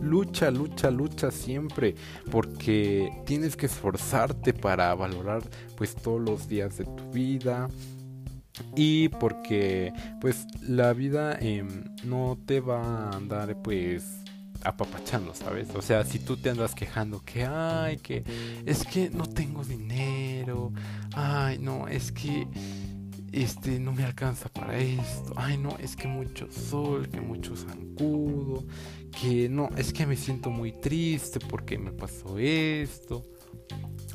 Lucha, 0.00 0.50
lucha, 0.50 0.90
lucha 0.90 1.30
siempre, 1.30 1.94
porque 2.30 3.10
tienes 3.24 3.56
que 3.56 3.66
esforzarte 3.66 4.52
para 4.52 4.94
valorar 4.94 5.42
pues 5.76 5.94
todos 5.94 6.20
los 6.20 6.48
días 6.48 6.76
de 6.78 6.84
tu 6.84 7.10
vida. 7.10 7.68
Y 8.76 9.08
porque 9.08 9.92
pues 10.20 10.46
la 10.62 10.92
vida 10.92 11.36
em, 11.40 11.84
no 12.04 12.38
te 12.46 12.60
va 12.60 12.82
a 12.82 13.16
andar 13.16 13.60
pues 13.62 14.24
apapachando, 14.62 15.34
¿sabes? 15.34 15.68
O 15.74 15.82
sea, 15.82 16.04
si 16.04 16.18
tú 16.18 16.36
te 16.36 16.50
andas 16.50 16.74
quejando 16.74 17.20
que, 17.22 17.44
ay, 17.44 17.98
que 17.98 18.24
es 18.64 18.84
que 18.84 19.10
no 19.10 19.26
tengo 19.26 19.64
dinero, 19.64 20.72
ay, 21.14 21.58
no, 21.58 21.86
es 21.88 22.12
que 22.12 22.46
este 23.42 23.80
no 23.80 23.92
me 23.92 24.04
alcanza 24.04 24.48
para 24.48 24.78
esto, 24.78 25.32
ay 25.36 25.58
no, 25.58 25.76
es 25.78 25.96
que 25.96 26.06
mucho 26.06 26.50
sol, 26.50 27.08
que 27.08 27.20
mucho 27.20 27.56
zancudo, 27.56 28.64
que 29.20 29.48
no, 29.48 29.68
es 29.76 29.92
que 29.92 30.06
me 30.06 30.16
siento 30.16 30.50
muy 30.50 30.72
triste 30.72 31.40
porque 31.40 31.78
me 31.78 31.90
pasó 31.90 32.38
esto. 32.38 33.24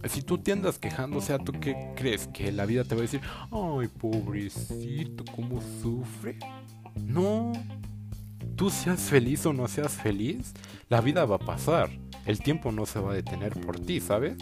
Si 0.07 0.21
tú 0.21 0.37
te 0.37 0.53
andas 0.53 0.79
quejando, 0.79 1.17
o 1.17 1.21
sea, 1.21 1.37
¿tú 1.37 1.51
qué 1.51 1.91
crees? 1.95 2.27
¿Que 2.27 2.53
la 2.53 2.65
vida 2.65 2.85
te 2.85 2.95
va 2.95 2.99
a 2.99 3.01
decir, 3.01 3.19
ay, 3.51 3.89
pobrecito, 3.99 5.25
cómo 5.35 5.61
sufre? 5.81 6.39
No, 6.95 7.51
tú 8.55 8.69
seas 8.69 9.01
feliz 9.01 9.45
o 9.45 9.51
no 9.51 9.67
seas 9.67 9.93
feliz, 9.93 10.53
la 10.87 11.01
vida 11.01 11.25
va 11.25 11.35
a 11.35 11.39
pasar. 11.39 11.89
El 12.25 12.39
tiempo 12.39 12.71
no 12.71 12.85
se 12.85 12.99
va 12.99 13.11
a 13.11 13.15
detener 13.15 13.59
por 13.59 13.79
ti, 13.79 13.99
¿sabes? 13.99 14.37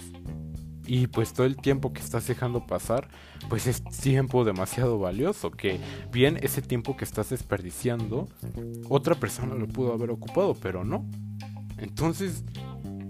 Y 0.87 1.07
pues 1.07 1.33
todo 1.33 1.45
el 1.45 1.57
tiempo 1.57 1.93
que 1.93 2.01
estás 2.01 2.25
dejando 2.27 2.65
pasar, 2.65 3.09
pues 3.49 3.67
es 3.67 3.83
tiempo 3.83 4.45
demasiado 4.45 4.97
valioso, 4.97 5.51
que 5.51 5.79
bien 6.11 6.39
ese 6.41 6.61
tiempo 6.61 6.97
que 6.97 7.05
estás 7.05 7.29
desperdiciando, 7.29 8.27
otra 8.89 9.15
persona 9.15 9.53
lo 9.53 9.67
pudo 9.67 9.93
haber 9.93 10.09
ocupado, 10.09 10.55
pero 10.55 10.83
no. 10.83 11.05
Entonces, 11.77 12.43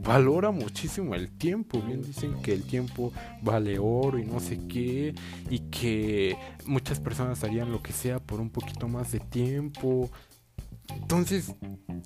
valora 0.07 0.51
muchísimo 0.51 1.13
el 1.15 1.29
tiempo. 1.29 1.81
Bien 1.81 2.01
dicen 2.01 2.41
que 2.41 2.53
el 2.53 2.63
tiempo 2.63 3.11
vale 3.41 3.77
oro 3.77 4.17
y 4.17 4.25
no 4.25 4.39
sé 4.39 4.59
qué. 4.67 5.13
Y 5.49 5.59
que 5.69 6.37
muchas 6.65 6.99
personas 6.99 7.43
harían 7.43 7.71
lo 7.71 7.83
que 7.83 7.93
sea 7.93 8.19
por 8.19 8.39
un 8.39 8.49
poquito 8.49 8.87
más 8.87 9.11
de 9.11 9.19
tiempo. 9.19 10.09
Entonces, 10.89 11.53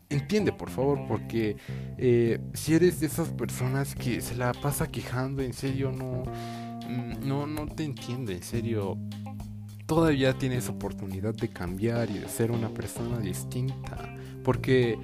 entiende 0.10 0.52
por 0.52 0.70
favor, 0.70 1.00
porque 1.08 1.58
eh, 1.98 2.40
si 2.54 2.74
eres 2.74 3.00
de 3.00 3.08
esas 3.08 3.30
personas 3.30 3.96
que 3.96 4.22
se 4.22 4.36
la 4.36 4.54
pasa 4.54 4.88
quejando, 4.88 5.42
en 5.42 5.54
serio 5.54 5.92
no, 5.92 6.24
mm, 6.88 7.28
no, 7.28 7.48
no 7.48 7.68
te 7.68 7.84
entiende, 7.84 8.34
en 8.34 8.44
serio. 8.44 8.98
Todavía 9.86 10.38
tienes 10.38 10.70
oportunidad 10.70 11.34
de 11.34 11.50
cambiar 11.50 12.10
y 12.10 12.20
de 12.20 12.30
ser 12.30 12.52
una 12.52 12.70
persona 12.70 13.20
distinta. 13.20 14.16
Porque 14.42 14.98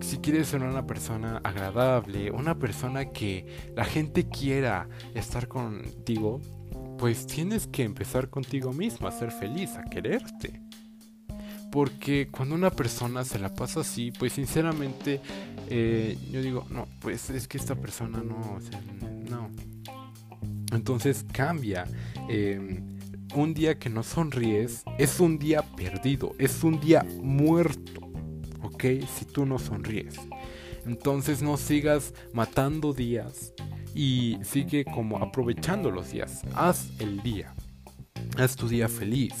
si 0.00 0.18
quieres 0.18 0.48
ser 0.48 0.62
una 0.62 0.86
persona 0.86 1.40
agradable, 1.42 2.30
una 2.30 2.56
persona 2.56 3.06
que 3.06 3.46
la 3.74 3.84
gente 3.84 4.28
quiera 4.28 4.88
estar 5.14 5.48
contigo, 5.48 6.40
pues 6.98 7.26
tienes 7.26 7.66
que 7.66 7.82
empezar 7.82 8.30
contigo 8.30 8.72
mismo 8.72 9.08
a 9.08 9.12
ser 9.12 9.32
feliz, 9.32 9.76
a 9.76 9.82
quererte. 9.84 10.67
Porque 11.70 12.28
cuando 12.30 12.54
una 12.54 12.70
persona 12.70 13.24
se 13.24 13.38
la 13.38 13.54
pasa 13.54 13.80
así, 13.80 14.10
pues 14.10 14.32
sinceramente 14.32 15.20
eh, 15.68 16.16
yo 16.30 16.40
digo, 16.40 16.66
no, 16.70 16.88
pues 17.00 17.30
es 17.30 17.46
que 17.46 17.58
esta 17.58 17.74
persona 17.74 18.22
no, 18.22 18.58
no. 19.28 19.50
Entonces 20.72 21.24
cambia. 21.32 21.86
Em, 22.28 22.98
un 23.34 23.52
día 23.52 23.78
que 23.78 23.90
no 23.90 24.02
sonríes 24.02 24.84
es 24.98 25.20
un 25.20 25.38
día 25.38 25.62
perdido, 25.76 26.34
es 26.38 26.64
un 26.64 26.80
día 26.80 27.04
muerto, 27.20 28.00
¿ok? 28.62 28.84
Si 29.18 29.26
tú 29.26 29.44
no 29.44 29.58
sonríes. 29.58 30.14
Entonces 30.86 31.42
no 31.42 31.58
sigas 31.58 32.14
matando 32.32 32.94
días 32.94 33.52
y 33.94 34.38
sigue 34.42 34.84
como 34.84 35.18
aprovechando 35.18 35.90
los 35.90 36.12
días. 36.12 36.42
Haz 36.54 36.88
el 36.98 37.22
día. 37.22 37.54
Haz 38.38 38.56
tu 38.56 38.68
día 38.68 38.88
feliz. 38.88 39.34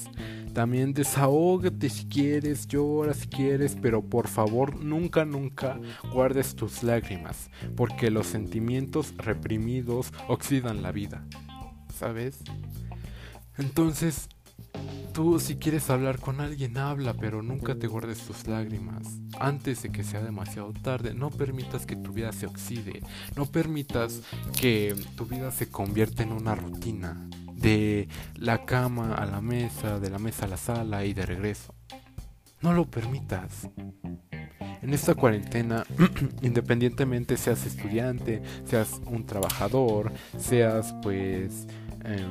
También 0.58 0.92
desahógate 0.92 1.88
si 1.88 2.06
quieres, 2.06 2.66
llora 2.66 3.14
si 3.14 3.28
quieres, 3.28 3.76
pero 3.80 4.02
por 4.02 4.26
favor 4.26 4.74
nunca, 4.74 5.24
nunca 5.24 5.78
guardes 6.12 6.56
tus 6.56 6.82
lágrimas, 6.82 7.48
porque 7.76 8.10
los 8.10 8.26
sentimientos 8.26 9.14
reprimidos 9.18 10.12
oxidan 10.26 10.82
la 10.82 10.90
vida. 10.90 11.24
¿Sabes? 11.96 12.40
Entonces, 13.56 14.28
tú 15.12 15.38
si 15.38 15.58
quieres 15.58 15.90
hablar 15.90 16.18
con 16.18 16.40
alguien, 16.40 16.76
habla, 16.76 17.14
pero 17.14 17.40
nunca 17.40 17.76
te 17.76 17.86
guardes 17.86 18.26
tus 18.26 18.48
lágrimas. 18.48 19.06
Antes 19.38 19.84
de 19.84 19.92
que 19.92 20.02
sea 20.02 20.24
demasiado 20.24 20.72
tarde, 20.72 21.14
no 21.14 21.30
permitas 21.30 21.86
que 21.86 21.94
tu 21.94 22.10
vida 22.12 22.32
se 22.32 22.46
oxide. 22.46 23.00
No 23.36 23.46
permitas 23.46 24.22
que 24.60 24.96
tu 25.14 25.24
vida 25.24 25.52
se 25.52 25.68
convierta 25.68 26.24
en 26.24 26.32
una 26.32 26.56
rutina 26.56 27.28
de 27.58 28.08
la 28.36 28.64
cama 28.64 29.14
a 29.14 29.26
la 29.26 29.40
mesa, 29.40 29.98
de 29.98 30.10
la 30.10 30.18
mesa 30.18 30.46
a 30.46 30.48
la 30.48 30.56
sala 30.56 31.04
y 31.04 31.12
de 31.12 31.26
regreso. 31.26 31.74
No 32.60 32.72
lo 32.72 32.86
permitas. 32.86 33.68
En 34.80 34.94
esta 34.94 35.14
cuarentena, 35.14 35.84
independientemente 36.42 37.36
seas 37.36 37.66
estudiante, 37.66 38.42
seas 38.64 39.00
un 39.06 39.26
trabajador, 39.26 40.12
seas 40.36 40.94
pues, 41.02 41.66
eh, 42.04 42.26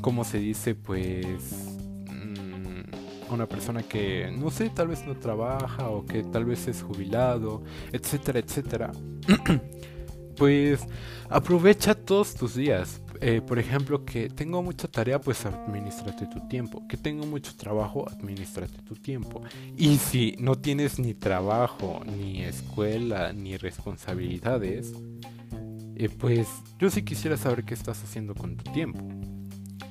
como 0.00 0.24
se 0.24 0.38
dice, 0.38 0.74
pues 0.74 1.76
mm, 2.08 3.32
una 3.32 3.46
persona 3.46 3.82
que, 3.82 4.32
no 4.36 4.50
sé, 4.50 4.70
tal 4.70 4.88
vez 4.88 5.06
no 5.06 5.16
trabaja 5.16 5.90
o 5.90 6.04
que 6.04 6.24
tal 6.24 6.44
vez 6.44 6.66
es 6.66 6.82
jubilado, 6.82 7.62
etcétera, 7.92 8.40
etcétera. 8.40 8.92
pues 10.36 10.80
aprovecha 11.28 11.94
todos 11.94 12.34
tus 12.34 12.56
días, 12.56 13.00
eh, 13.26 13.40
por 13.40 13.58
ejemplo, 13.58 14.04
que 14.04 14.28
tengo 14.28 14.62
mucha 14.62 14.86
tarea, 14.86 15.18
pues 15.18 15.46
administrate 15.46 16.26
tu 16.26 16.46
tiempo. 16.46 16.86
Que 16.86 16.98
tengo 16.98 17.24
mucho 17.24 17.56
trabajo, 17.56 18.06
administrate 18.06 18.82
tu 18.82 18.96
tiempo. 18.96 19.40
Y 19.78 19.96
si 19.96 20.36
no 20.38 20.56
tienes 20.56 20.98
ni 20.98 21.14
trabajo, 21.14 22.02
ni 22.04 22.42
escuela, 22.42 23.32
ni 23.32 23.56
responsabilidades, 23.56 24.92
eh, 25.96 26.10
pues 26.10 26.48
yo 26.78 26.90
sí 26.90 27.00
quisiera 27.00 27.38
saber 27.38 27.64
qué 27.64 27.72
estás 27.72 28.04
haciendo 28.04 28.34
con 28.34 28.58
tu 28.58 28.70
tiempo. 28.72 29.02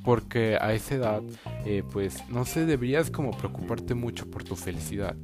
Porque 0.04 0.60
a 0.62 0.72
esa 0.74 0.94
edad, 0.94 1.24
eh, 1.66 1.82
pues 1.92 2.30
no 2.30 2.46
sé, 2.46 2.68
deberías 2.68 3.10
como 3.10 3.32
preocuparte 3.32 3.96
mucho 3.96 4.30
por 4.30 4.44
tu 4.44 4.56
felicidad 4.56 5.16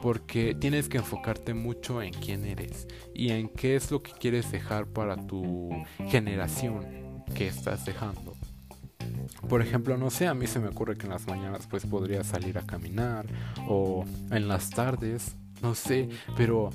porque 0.00 0.54
tienes 0.54 0.88
que 0.88 0.98
enfocarte 0.98 1.54
mucho 1.54 2.00
en 2.02 2.12
quién 2.12 2.44
eres 2.44 2.86
y 3.14 3.30
en 3.30 3.48
qué 3.48 3.74
es 3.74 3.90
lo 3.90 4.00
que 4.00 4.12
quieres 4.12 4.52
dejar 4.52 4.86
para 4.86 5.16
tu 5.26 5.70
generación 6.06 7.07
que 7.28 7.46
estás 7.46 7.84
dejando. 7.84 8.36
Por 9.48 9.62
ejemplo, 9.62 9.96
no 9.96 10.10
sé, 10.10 10.26
a 10.26 10.34
mí 10.34 10.46
se 10.46 10.58
me 10.58 10.68
ocurre 10.68 10.96
que 10.96 11.06
en 11.06 11.12
las 11.12 11.26
mañanas 11.26 11.66
pues 11.68 11.86
podría 11.86 12.24
salir 12.24 12.58
a 12.58 12.62
caminar 12.62 13.26
o 13.68 14.04
en 14.30 14.48
las 14.48 14.70
tardes, 14.70 15.36
no 15.62 15.74
sé, 15.74 16.08
pero 16.36 16.70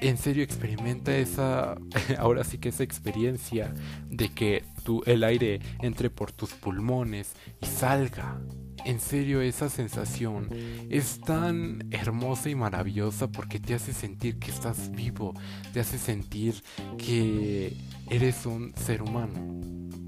en 0.00 0.18
serio 0.18 0.42
experimenta 0.42 1.16
esa, 1.16 1.76
ahora 2.18 2.44
sí 2.44 2.58
que 2.58 2.70
esa 2.70 2.82
experiencia 2.82 3.72
de 4.08 4.28
que 4.30 4.64
tu, 4.84 5.02
el 5.06 5.24
aire 5.24 5.60
entre 5.80 6.10
por 6.10 6.32
tus 6.32 6.52
pulmones 6.52 7.32
y 7.60 7.66
salga. 7.66 8.40
En 8.84 9.00
serio, 9.00 9.40
esa 9.40 9.68
sensación 9.68 10.48
es 10.90 11.20
tan 11.20 11.86
hermosa 11.90 12.50
y 12.50 12.54
maravillosa 12.54 13.28
porque 13.28 13.60
te 13.60 13.74
hace 13.74 13.92
sentir 13.92 14.38
que 14.38 14.50
estás 14.50 14.90
vivo, 14.90 15.34
te 15.72 15.80
hace 15.80 15.98
sentir 15.98 16.62
que 16.98 17.76
eres 18.10 18.44
un 18.46 18.74
ser 18.74 19.02
humano. 19.02 19.60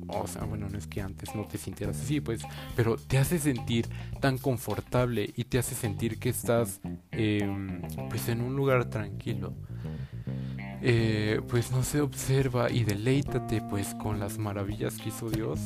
O 0.08 0.26
sea, 0.26 0.44
bueno, 0.44 0.68
no 0.68 0.76
es 0.76 0.87
que 0.87 1.00
antes 1.00 1.34
no 1.34 1.44
te 1.44 1.56
sintieras 1.56 2.00
así, 2.00 2.20
pues, 2.20 2.42
pero 2.76 2.96
te 2.96 3.18
hace 3.18 3.38
sentir 3.38 3.88
tan 4.20 4.38
confortable 4.38 5.32
y 5.37 5.44
te 5.44 5.58
hace 5.58 5.74
sentir 5.74 6.18
que 6.18 6.28
estás, 6.28 6.80
em, 7.10 7.80
pues, 8.10 8.28
en 8.28 8.40
un 8.40 8.54
lugar 8.56 8.90
tranquilo. 8.90 9.54
Eh, 10.87 11.40
pues 11.48 11.70
no 11.70 11.82
se 11.82 12.02
observa 12.02 12.70
y 12.70 12.84
deleítate 12.84 13.62
pues 13.62 13.94
con 13.94 14.20
las 14.20 14.37
maravillas 14.37 14.98
que 14.98 15.08
hizo 15.08 15.30
Dios, 15.30 15.58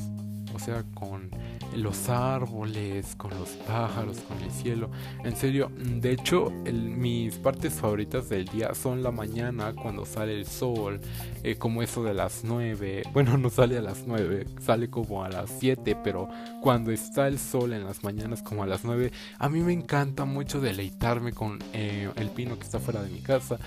o 0.59 0.65
sea, 0.65 0.85
con 0.95 1.31
los 1.77 2.09
árboles, 2.09 3.15
con 3.17 3.31
los 3.31 3.51
pájaros, 3.51 4.19
con 4.21 4.41
el 4.41 4.51
cielo. 4.51 4.91
En 5.25 5.37
serio, 5.37 5.71
de 5.77 6.13
hecho, 6.13 6.51
mis 6.51 7.37
partes 7.37 7.75
favoritas 7.75 8.29
del 8.29 8.47
día 8.47 8.75
son 8.75 9.05
la 9.05 9.13
mañana 9.13 9.73
cuando 9.75 10.05
sale 10.05 10.35
el 10.35 10.47
sol, 10.47 11.01
eh, 11.45 11.57
como 11.57 11.83
eso 11.83 12.03
de 12.03 12.15
las 12.15 12.43
9. 12.45 13.05
Bueno, 13.19 13.37
no 13.37 13.51
sale 13.51 13.79
a 13.79 13.83
las 13.83 14.05
9, 14.07 14.47
sale 14.61 14.91
como 14.91 15.25
a 15.25 15.29
las 15.29 15.51
7, 15.59 15.97
pero 16.05 16.29
cuando 16.63 16.93
está 16.93 17.27
el 17.27 17.39
sol 17.39 17.73
en 17.73 17.85
las 17.85 18.05
mañanas 18.05 18.43
como 18.43 18.63
a 18.63 18.67
las 18.67 18.85
9, 18.85 19.11
a 19.39 19.49
mí 19.49 19.61
me 19.61 19.73
encanta 19.73 20.25
mucho 20.25 20.61
deleitarme 20.61 21.33
con 21.33 21.59
eh, 21.73 22.11
el 22.17 22.31
pino 22.31 22.59
que 22.59 22.65
está 22.65 22.79
fuera 22.79 23.03
de 23.03 23.11
mi 23.11 23.21
casa 23.21 23.59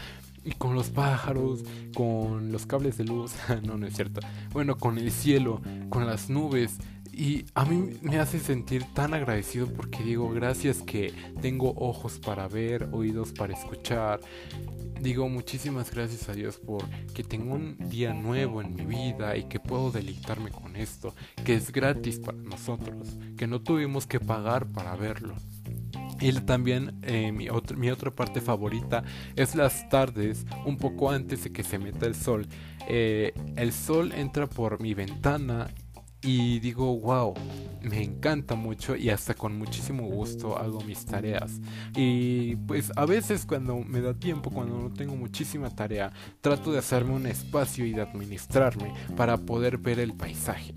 y 0.43 0.51
con 0.51 0.75
los 0.75 0.89
pájaros, 0.89 1.63
con 1.95 2.51
los 2.51 2.65
cables 2.65 2.97
de 2.97 3.05
luz, 3.05 3.33
no, 3.63 3.77
no 3.77 3.87
es 3.87 3.95
cierto, 3.95 4.21
bueno, 4.51 4.77
con 4.77 4.97
el 4.97 5.11
cielo, 5.11 5.61
con 5.89 6.05
las 6.05 6.29
nubes. 6.29 6.77
Y 7.13 7.45
a 7.55 7.65
mí 7.65 7.99
me 8.01 8.19
hace 8.19 8.39
sentir 8.39 8.85
tan 8.93 9.13
agradecido 9.13 9.67
porque 9.67 10.01
digo, 10.01 10.29
gracias 10.29 10.81
que 10.81 11.13
tengo 11.41 11.73
ojos 11.75 12.19
para 12.19 12.47
ver, 12.47 12.87
oídos 12.93 13.33
para 13.33 13.53
escuchar. 13.53 14.21
Digo, 15.01 15.27
muchísimas 15.27 15.91
gracias 15.91 16.29
a 16.29 16.33
Dios 16.33 16.57
por 16.57 16.87
que 17.13 17.23
tengo 17.23 17.55
un 17.55 17.77
día 17.89 18.13
nuevo 18.13 18.61
en 18.61 18.73
mi 18.75 18.85
vida 18.85 19.35
y 19.35 19.43
que 19.43 19.59
puedo 19.59 19.91
deleitarme 19.91 20.51
con 20.51 20.77
esto, 20.77 21.13
que 21.43 21.55
es 21.55 21.71
gratis 21.71 22.19
para 22.19 22.37
nosotros, 22.37 23.17
que 23.35 23.45
no 23.45 23.61
tuvimos 23.61 24.07
que 24.07 24.21
pagar 24.21 24.67
para 24.67 24.95
verlo. 24.95 25.35
Y 26.21 26.31
también 26.41 26.99
eh, 27.01 27.31
mi, 27.31 27.49
otra 27.49 28.11
parte 28.11 28.41
favorita 28.41 29.03
es 29.35 29.55
las 29.55 29.89
tardes, 29.89 30.45
un 30.65 30.77
poco 30.77 31.09
antes 31.09 31.43
de 31.43 31.51
que 31.51 31.63
se 31.63 31.79
meta 31.79 32.05
el 32.05 32.15
sol. 32.15 32.47
Eh, 32.87 33.33
el 33.55 33.73
sol 33.73 34.11
entra 34.15 34.47
por 34.47 34.79
mi 34.81 34.93
ventana 34.93 35.69
y 36.23 36.59
digo, 36.59 36.99
wow, 36.99 37.33
me 37.81 38.03
encanta 38.03 38.53
mucho 38.53 38.95
y 38.95 39.09
hasta 39.09 39.33
con 39.33 39.57
muchísimo 39.57 40.03
gusto 40.03 40.57
hago 40.57 40.81
mis 40.81 41.05
tareas. 41.05 41.59
Y 41.95 42.55
pues 42.55 42.91
a 42.95 43.05
veces 43.05 43.45
cuando 43.45 43.77
me 43.77 44.01
da 44.01 44.13
tiempo, 44.13 44.51
cuando 44.51 44.77
no 44.77 44.93
tengo 44.93 45.15
muchísima 45.15 45.69
tarea, 45.71 46.11
trato 46.41 46.71
de 46.71 46.77
hacerme 46.77 47.13
un 47.13 47.25
espacio 47.25 47.85
y 47.85 47.93
de 47.93 48.01
administrarme 48.01 48.93
para 49.17 49.37
poder 49.37 49.79
ver 49.79 49.99
el 49.99 50.13
paisaje. 50.13 50.75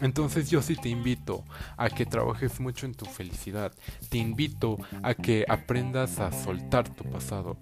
Entonces 0.00 0.50
yo 0.50 0.60
sí 0.60 0.74
te 0.74 0.88
invito 0.88 1.44
a 1.76 1.88
que 1.88 2.04
trabajes 2.04 2.58
mucho 2.60 2.86
en 2.86 2.94
tu 2.94 3.04
felicidad. 3.04 3.72
Te 4.08 4.18
invito 4.18 4.78
a 5.02 5.14
que 5.14 5.44
aprendas 5.48 6.18
a 6.18 6.32
soltar 6.32 6.88
tu 6.88 7.04
pasado. 7.04 7.56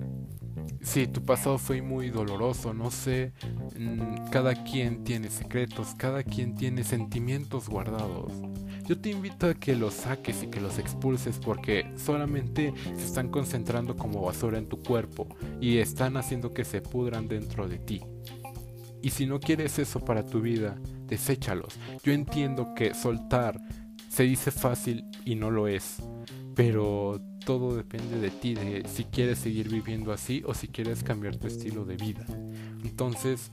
Si 0.80 1.06
tu 1.06 1.22
pasado 1.24 1.58
fue 1.58 1.82
muy 1.82 2.10
doloroso, 2.10 2.72
no 2.72 2.90
sé, 2.90 3.32
mm, 3.78 4.30
cada 4.30 4.64
quien 4.64 5.04
tiene 5.04 5.28
secretos, 5.28 5.94
cada 5.96 6.22
quien 6.22 6.54
tiene 6.54 6.84
sentimientos 6.84 7.68
guardados. 7.68 8.32
Yo 8.86 8.98
te 8.98 9.10
invito 9.10 9.46
a 9.48 9.54
que 9.54 9.76
los 9.76 9.94
saques 9.94 10.42
y 10.42 10.48
que 10.48 10.60
los 10.60 10.78
expulses 10.78 11.38
porque 11.38 11.92
solamente 11.96 12.72
se 12.96 13.04
están 13.04 13.28
concentrando 13.28 13.96
como 13.96 14.22
basura 14.22 14.58
en 14.58 14.68
tu 14.68 14.82
cuerpo 14.82 15.28
y 15.60 15.78
están 15.78 16.16
haciendo 16.16 16.52
que 16.52 16.64
se 16.64 16.80
pudran 16.80 17.28
dentro 17.28 17.68
de 17.68 17.78
ti. 17.78 18.02
Y 19.02 19.10
si 19.10 19.26
no 19.26 19.40
quieres 19.40 19.78
eso 19.78 20.00
para 20.00 20.24
tu 20.24 20.40
vida, 20.40 20.76
deséchalos. 21.06 21.74
Yo 22.04 22.12
entiendo 22.12 22.74
que 22.74 22.94
soltar 22.94 23.60
se 24.08 24.22
dice 24.24 24.50
fácil 24.50 25.04
y 25.24 25.34
no 25.34 25.50
lo 25.50 25.68
es, 25.68 25.96
pero 26.54 27.20
todo 27.44 27.74
depende 27.74 28.20
de 28.20 28.30
ti, 28.30 28.54
de 28.54 28.86
si 28.86 29.04
quieres 29.04 29.38
seguir 29.38 29.68
viviendo 29.68 30.12
así 30.12 30.42
o 30.46 30.54
si 30.54 30.68
quieres 30.68 31.02
cambiar 31.02 31.36
tu 31.36 31.46
estilo 31.46 31.84
de 31.84 31.96
vida. 31.96 32.26
Entonces, 32.84 33.50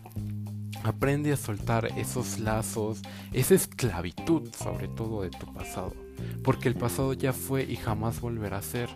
aprende 0.84 1.32
a 1.32 1.38
soltar 1.38 1.88
esos 1.98 2.40
lazos, 2.40 3.02
esa 3.34 3.56
esclavitud 3.56 4.50
sobre 4.54 4.88
todo 4.88 5.22
de 5.22 5.30
tu 5.30 5.52
pasado, 5.54 5.94
porque 6.44 6.68
el 6.68 6.76
pasado 6.76 7.14
ya 7.14 7.34
fue 7.34 7.64
y 7.64 7.76
jamás 7.76 8.22
volverá 8.22 8.58
a 8.58 8.62
ser. 8.62 8.90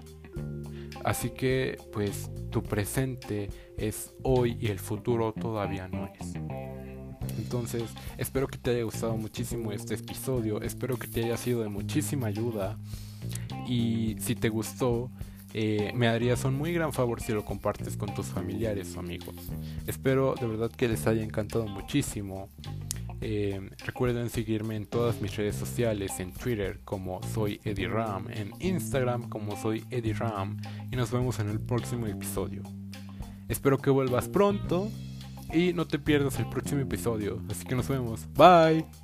Así 1.04 1.32
que, 1.32 1.78
pues, 1.92 2.30
tu 2.50 2.64
presente 2.64 3.50
es 3.78 4.14
hoy 4.24 4.58
y 4.60 4.68
el 4.68 4.80
futuro 4.80 5.34
todavía 5.34 5.88
no 5.88 6.10
es. 6.20 6.34
Entonces, 7.38 7.84
espero 8.18 8.48
que 8.48 8.58
te 8.58 8.72
haya 8.72 8.84
gustado 8.84 9.18
muchísimo 9.18 9.72
este 9.72 9.96
episodio, 9.96 10.62
espero 10.62 10.98
que 10.98 11.08
te 11.08 11.26
haya 11.26 11.38
sido 11.38 11.62
de 11.62 11.70
muchísima 11.70 12.28
ayuda 12.28 12.78
y 13.68 14.16
si 14.20 14.36
te 14.36 14.50
gustó, 14.50 15.10
eh, 15.54 15.92
me 15.96 16.08
harías 16.08 16.44
un 16.46 16.56
muy 16.56 16.74
gran 16.74 16.94
favor 16.94 17.22
si 17.22 17.32
lo 17.32 17.46
compartes 17.46 17.96
con 17.96 18.14
tus 18.14 18.28
familiares 18.28 18.96
o 18.96 19.00
amigos. 19.00 19.36
Espero 19.88 20.36
de 20.40 20.48
verdad 20.48 20.72
que 20.72 20.88
les 20.88 21.06
haya 21.08 21.24
encantado 21.24 21.68
muchísimo. 21.68 22.50
Eh, 23.26 23.70
recuerden 23.86 24.30
seguirme 24.30 24.76
en 24.76 24.86
todas 24.86 25.22
mis 25.22 25.34
redes 25.38 25.56
sociales, 25.56 26.20
en 26.20 26.34
Twitter 26.34 26.82
como 26.84 27.22
soy 27.34 27.62
Eddie 27.64 27.88
Ram, 27.88 28.28
en 28.30 28.52
Instagram 28.60 29.30
como 29.30 29.56
soy 29.56 29.86
Eddie 29.90 30.14
Ram 30.14 30.58
y 30.92 30.98
nos 30.98 31.10
vemos 31.10 31.40
en 31.40 31.50
el 31.50 31.62
próximo 31.62 32.06
episodio. 32.06 32.64
Espero 33.48 33.78
que 33.78 33.90
vuelvas 33.90 34.28
pronto 34.28 34.92
y 35.54 35.72
no 35.72 35.88
te 35.88 36.00
pierdas 36.00 36.38
el 36.40 36.50
próximo 36.50 36.82
episodio. 36.82 37.42
Así 37.50 37.66
que 37.66 37.76
nos 37.76 37.88
vemos. 37.88 38.28
Bye. 38.36 39.03